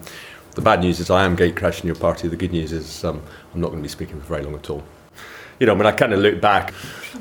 the 0.52 0.60
bad 0.60 0.78
news 0.78 1.00
is 1.00 1.10
I 1.10 1.24
am 1.24 1.34
gate 1.34 1.56
crashing 1.56 1.88
your 1.88 1.96
party. 1.96 2.28
The 2.28 2.36
good 2.36 2.52
news 2.52 2.70
is 2.70 3.02
um, 3.02 3.20
I'm 3.52 3.60
not 3.60 3.70
going 3.70 3.80
to 3.80 3.82
be 3.82 3.88
speaking 3.88 4.20
for 4.20 4.26
very 4.28 4.44
long 4.44 4.54
at 4.54 4.70
all. 4.70 4.84
You 5.58 5.66
know, 5.66 5.74
when 5.74 5.88
I 5.88 5.90
kind 5.90 6.12
of 6.12 6.20
look 6.20 6.40
back 6.40 6.72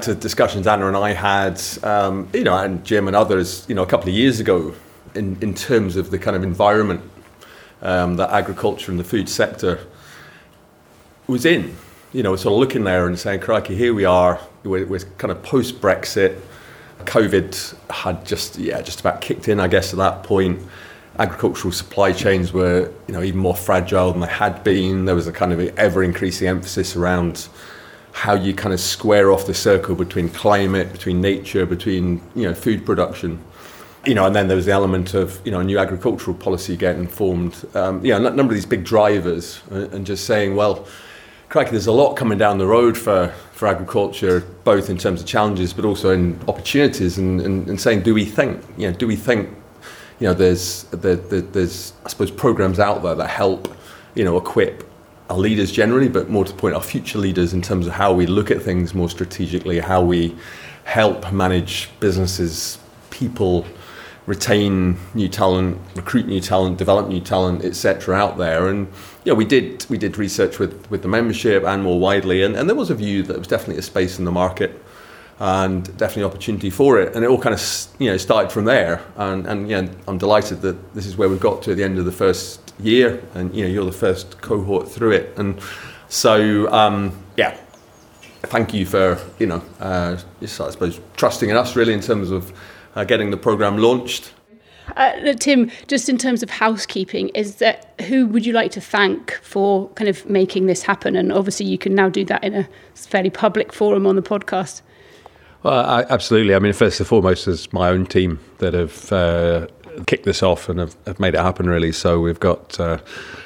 to 0.03 0.13
discussions 0.13 0.67
Anna 0.67 0.85
and 0.85 0.95
I 0.95 1.11
had, 1.11 1.59
um, 1.81 2.29
you 2.33 2.43
know, 2.43 2.55
and 2.55 2.85
Jim 2.85 3.07
and 3.07 3.15
others, 3.15 3.65
you 3.67 3.73
know, 3.73 3.81
a 3.81 3.87
couple 3.87 4.09
of 4.09 4.13
years 4.13 4.39
ago, 4.39 4.75
in, 5.15 5.41
in 5.41 5.55
terms 5.55 5.95
of 5.95 6.11
the 6.11 6.19
kind 6.19 6.37
of 6.37 6.43
environment 6.43 7.01
um, 7.81 8.17
that 8.17 8.29
agriculture 8.29 8.91
and 8.91 8.99
the 8.99 9.03
food 9.03 9.27
sector 9.27 9.79
was 11.25 11.45
in 11.45 11.75
you 12.13 12.23
know, 12.23 12.35
sort 12.35 12.53
of 12.53 12.59
looking 12.59 12.83
there 12.83 13.07
and 13.07 13.17
saying, 13.17 13.41
crikey, 13.41 13.75
here 13.75 13.93
we 13.93 14.05
are, 14.05 14.39
we're, 14.63 14.85
we're 14.85 14.99
kind 15.17 15.31
of 15.31 15.43
post 15.43 15.81
Brexit. 15.81 16.39
COVID 16.99 17.91
had 17.91 18.25
just, 18.25 18.57
yeah, 18.57 18.81
just 18.81 18.99
about 18.99 19.21
kicked 19.21 19.47
in, 19.47 19.59
I 19.59 19.67
guess, 19.67 19.93
at 19.93 19.97
that 19.97 20.23
point. 20.23 20.61
Agricultural 21.19 21.71
supply 21.71 22.11
chains 22.11 22.51
were, 22.51 22.91
you 23.07 23.13
know, 23.13 23.21
even 23.21 23.39
more 23.39 23.55
fragile 23.55 24.11
than 24.11 24.21
they 24.21 24.27
had 24.27 24.63
been. 24.63 25.05
There 25.05 25.15
was 25.15 25.27
a 25.27 25.31
kind 25.31 25.53
of 25.53 25.59
ever 25.77 26.03
increasing 26.03 26.47
emphasis 26.47 26.95
around 26.95 27.47
how 28.11 28.33
you 28.33 28.53
kind 28.53 28.73
of 28.73 28.79
square 28.79 29.31
off 29.31 29.45
the 29.45 29.53
circle 29.53 29.93
between 29.95 30.29
climate, 30.29 30.91
between 30.91 31.21
nature, 31.21 31.65
between, 31.65 32.21
you 32.33 32.43
know, 32.43 32.53
food 32.53 32.85
production 32.85 33.43
you 34.05 34.13
know, 34.13 34.25
and 34.25 34.35
then 34.35 34.47
there 34.47 34.55
was 34.55 34.65
the 34.65 34.71
element 34.71 35.13
of 35.13 35.41
you 35.45 35.51
know 35.51 35.59
a 35.59 35.63
new 35.63 35.79
agricultural 35.79 36.35
policy 36.37 36.77
getting 36.77 37.07
formed. 37.07 37.65
Um, 37.73 38.03
you 38.05 38.11
know, 38.11 38.17
a 38.17 38.31
number 38.31 38.53
of 38.53 38.55
these 38.55 38.65
big 38.65 38.83
drivers, 38.83 39.61
uh, 39.71 39.89
and 39.89 40.05
just 40.05 40.25
saying, 40.25 40.55
well, 40.55 40.87
crikey, 41.55 41.71
there's 41.71 41.87
a 41.87 41.91
lot 41.93 42.15
coming 42.15 42.37
down 42.37 42.57
the 42.57 42.67
road 42.67 42.97
for, 42.97 43.33
for 43.53 43.69
agriculture, 43.69 44.41
both 44.65 44.89
in 44.89 44.97
terms 44.97 45.21
of 45.21 45.25
challenges 45.25 45.71
but 45.71 45.85
also 45.85 46.09
in 46.11 46.37
opportunities, 46.49 47.17
and, 47.17 47.39
and, 47.39 47.69
and 47.69 47.79
saying, 47.79 48.01
do 48.01 48.13
we 48.13 48.25
think, 48.25 48.61
you 48.75 48.91
know, 48.91 48.97
do 48.97 49.07
we 49.07 49.15
think, 49.15 49.47
you 50.19 50.27
know, 50.27 50.33
there's, 50.33 50.83
there, 50.91 51.15
there, 51.15 51.39
there's, 51.39 51.93
I 52.05 52.09
suppose, 52.09 52.29
programs 52.29 52.77
out 52.77 53.03
there 53.03 53.15
that 53.15 53.29
help, 53.29 53.73
you 54.15 54.25
know, 54.25 54.35
equip 54.35 54.83
our 55.29 55.37
leaders 55.37 55.71
generally, 55.71 56.09
but 56.09 56.29
more 56.29 56.43
to 56.43 56.51
the 56.51 56.57
point, 56.57 56.75
our 56.75 56.81
future 56.81 57.19
leaders 57.19 57.53
in 57.53 57.61
terms 57.61 57.87
of 57.87 57.93
how 57.93 58.11
we 58.11 58.25
look 58.25 58.51
at 58.51 58.61
things 58.61 58.93
more 58.93 59.09
strategically, 59.09 59.79
how 59.79 60.01
we 60.01 60.35
help 60.83 61.31
manage 61.31 61.89
businesses, 62.01 62.79
people, 63.11 63.65
retain 64.25 64.97
new 65.13 65.29
talent, 65.29 65.79
recruit 65.95 66.25
new 66.25 66.41
talent, 66.41 66.77
develop 66.77 67.07
new 67.07 67.19
talent, 67.19 67.63
etc. 67.63 68.15
out 68.15 68.37
there. 68.37 68.67
And 68.67 68.87
yeah, 69.23 69.33
we 69.33 69.45
did 69.45 69.85
we 69.89 69.97
did 69.97 70.17
research 70.17 70.59
with, 70.59 70.89
with 70.89 71.01
the 71.01 71.07
membership 71.07 71.63
and 71.63 71.83
more 71.83 71.99
widely, 71.99 72.43
and, 72.43 72.55
and 72.55 72.67
there 72.67 72.75
was 72.75 72.89
a 72.89 72.95
view 72.95 73.23
that 73.23 73.33
there 73.33 73.39
was 73.39 73.47
definitely 73.47 73.77
a 73.77 73.83
space 73.83 74.19
in 74.19 74.25
the 74.25 74.31
market 74.31 74.81
and 75.37 75.85
definitely 75.97 76.23
opportunity 76.23 76.69
for 76.69 76.99
it. 76.99 77.13
And 77.13 77.23
it 77.23 77.27
all 77.27 77.39
kind 77.39 77.53
of 77.53 77.87
you 77.99 78.09
know 78.09 78.17
started 78.17 78.51
from 78.51 78.65
there. 78.65 79.01
And 79.15 79.45
and 79.45 79.69
yeah, 79.69 79.87
I'm 80.07 80.17
delighted 80.17 80.61
that 80.61 80.93
this 80.95 81.05
is 81.05 81.17
where 81.17 81.29
we've 81.29 81.39
got 81.39 81.61
to 81.63 81.71
at 81.71 81.77
the 81.77 81.83
end 81.83 81.99
of 81.99 82.05
the 82.05 82.11
first 82.11 82.73
year, 82.79 83.23
and 83.35 83.53
you 83.53 83.63
know 83.63 83.69
you're 83.69 83.85
the 83.85 83.91
first 83.91 84.41
cohort 84.41 84.89
through 84.89 85.11
it. 85.11 85.37
And 85.37 85.59
so 86.09 86.71
um, 86.71 87.17
yeah. 87.37 87.57
Thank 88.47 88.75
you 88.75 88.85
for 88.85 89.19
you 89.39 89.47
know, 89.47 89.63
uh, 89.79 90.17
I 90.39 90.45
suppose 90.45 90.99
trusting 91.17 91.49
in 91.49 91.57
us 91.57 91.75
really 91.75 91.93
in 91.93 91.99
terms 91.99 92.29
of 92.29 92.53
uh, 92.95 93.03
getting 93.03 93.31
the 93.31 93.37
program 93.37 93.77
launched. 93.77 94.33
Uh, 94.97 95.33
Tim, 95.33 95.71
just 95.87 96.09
in 96.09 96.17
terms 96.17 96.43
of 96.43 96.49
housekeeping, 96.49 97.29
is 97.29 97.55
that 97.55 97.99
who 98.07 98.27
would 98.27 98.45
you 98.45 98.53
like 98.53 98.71
to 98.71 98.81
thank 98.81 99.33
for 99.41 99.89
kind 99.89 100.07
of 100.07 100.25
making 100.29 100.67
this 100.67 100.83
happen? 100.83 101.15
And 101.15 101.31
obviously, 101.33 101.65
you 101.65 101.77
can 101.77 101.95
now 101.95 102.07
do 102.07 102.23
that 102.25 102.43
in 102.43 102.53
a 102.53 102.69
fairly 102.93 103.31
public 103.31 103.73
forum 103.73 104.05
on 104.05 104.15
the 104.15 104.21
podcast. 104.21 104.81
Well, 105.63 105.83
I, 105.83 106.03
absolutely. 106.09 106.53
I 106.53 106.59
mean, 106.59 106.73
first 106.73 106.99
and 106.99 107.07
foremost, 107.07 107.47
is 107.47 107.73
my 107.73 107.89
own 107.89 108.05
team 108.05 108.39
that 108.59 108.75
have 108.75 109.11
uh, 109.11 109.67
kicked 110.07 110.25
this 110.25 110.43
off 110.43 110.69
and 110.69 110.79
have, 110.79 110.95
have, 111.05 111.19
made 111.19 111.35
it 111.35 111.39
happen. 111.39 111.69
Really, 111.69 111.91
so 111.91 112.19
we've 112.19 112.39
got 112.39 112.79
uh, 112.79 112.99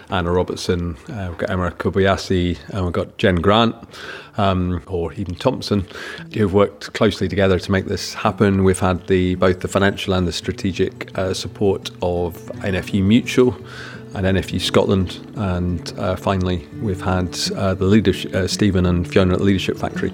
Anna 0.10 0.32
Robertson, 0.32 0.98
uh, 1.10 1.28
we've 1.30 1.38
got 1.38 1.50
Emma 1.50 1.72
Kobayashi, 1.72 2.58
and 2.70 2.86
we've 2.86 2.94
got 2.94 3.18
Jen 3.18 3.36
Grant 3.36 3.76
um, 4.38 4.82
or 4.88 5.14
even 5.14 5.36
Thompson, 5.36 5.88
who've 6.34 6.54
worked 6.54 6.94
closely 6.94 7.28
together 7.28 7.60
to 7.60 7.72
make 7.72 7.86
this 7.86 8.14
happen. 8.14 8.64
We've 8.64 8.80
had 8.80 9.08
the 9.08 9.36
both 9.36 9.60
the 9.60 9.68
financial 9.68 10.14
and 10.14 10.28
the 10.28 10.32
strategic 10.32 11.18
uh, 11.18 11.34
support 11.34 11.92
of 12.02 12.36
NFU 12.62 13.04
Mutual 13.04 13.56
and 14.16 14.26
NFU 14.26 14.60
Scotland, 14.60 15.20
and 15.36 15.94
uh, 15.98 16.16
finally 16.16 16.68
we've 16.82 17.02
had 17.02 17.38
uh, 17.56 17.74
the 17.76 17.86
leadership, 17.86 18.34
uh, 18.34 18.48
Stephen 18.48 18.86
and 18.86 19.08
Fiona 19.08 19.34
at 19.34 19.40
the 19.40 19.46
Leadership 19.46 19.78
Factory, 19.78 20.12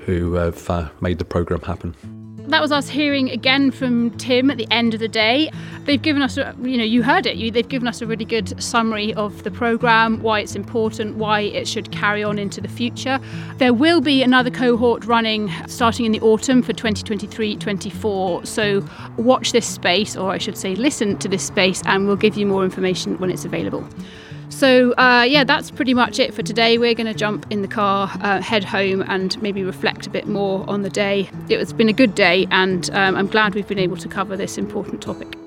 who 0.00 0.34
have 0.34 0.70
uh, 0.70 0.88
made 1.00 1.18
the 1.18 1.24
program 1.24 1.60
happen 1.60 2.15
that 2.48 2.62
was 2.62 2.72
us 2.72 2.88
hearing 2.88 3.30
again 3.30 3.70
from 3.70 4.10
Tim 4.18 4.50
at 4.50 4.56
the 4.56 4.66
end 4.70 4.94
of 4.94 5.00
the 5.00 5.08
day. 5.08 5.50
They've 5.84 6.00
given 6.00 6.22
us, 6.22 6.36
you 6.36 6.76
know, 6.76 6.84
you 6.84 7.02
heard 7.02 7.26
it. 7.26 7.36
You, 7.36 7.50
they've 7.50 7.68
given 7.68 7.86
us 7.88 8.00
a 8.00 8.06
really 8.06 8.24
good 8.24 8.60
summary 8.62 9.14
of 9.14 9.44
the 9.44 9.50
program, 9.50 10.22
why 10.22 10.40
it's 10.40 10.56
important, 10.56 11.16
why 11.16 11.40
it 11.40 11.68
should 11.68 11.92
carry 11.92 12.24
on 12.24 12.38
into 12.38 12.60
the 12.60 12.68
future. 12.68 13.20
There 13.58 13.72
will 13.72 14.00
be 14.00 14.22
another 14.22 14.50
cohort 14.50 15.04
running 15.04 15.50
starting 15.66 16.06
in 16.06 16.12
the 16.12 16.20
autumn 16.20 16.62
for 16.62 16.72
2023-24. 16.72 18.46
So 18.46 18.84
watch 19.16 19.52
this 19.52 19.66
space, 19.66 20.16
or 20.16 20.30
I 20.30 20.38
should 20.38 20.56
say, 20.56 20.74
listen 20.74 21.18
to 21.18 21.28
this 21.28 21.44
space, 21.44 21.82
and 21.86 22.06
we'll 22.06 22.16
give 22.16 22.36
you 22.36 22.46
more 22.46 22.64
information 22.64 23.18
when 23.18 23.30
it's 23.30 23.44
available. 23.44 23.86
So, 24.48 24.92
uh, 24.92 25.26
yeah, 25.28 25.44
that's 25.44 25.70
pretty 25.70 25.94
much 25.94 26.18
it 26.18 26.32
for 26.32 26.42
today. 26.42 26.78
We're 26.78 26.94
going 26.94 27.06
to 27.06 27.14
jump 27.14 27.46
in 27.50 27.62
the 27.62 27.68
car, 27.68 28.10
uh, 28.22 28.40
head 28.40 28.64
home, 28.64 29.02
and 29.06 29.40
maybe 29.42 29.62
reflect 29.62 30.06
a 30.06 30.10
bit 30.10 30.26
more 30.26 30.64
on 30.68 30.82
the 30.82 30.90
day. 30.90 31.28
It's 31.48 31.72
been 31.72 31.88
a 31.88 31.92
good 31.92 32.14
day, 32.14 32.46
and 32.50 32.88
um, 32.90 33.16
I'm 33.16 33.26
glad 33.26 33.54
we've 33.54 33.68
been 33.68 33.78
able 33.78 33.96
to 33.98 34.08
cover 34.08 34.36
this 34.36 34.56
important 34.56 35.02
topic. 35.02 35.45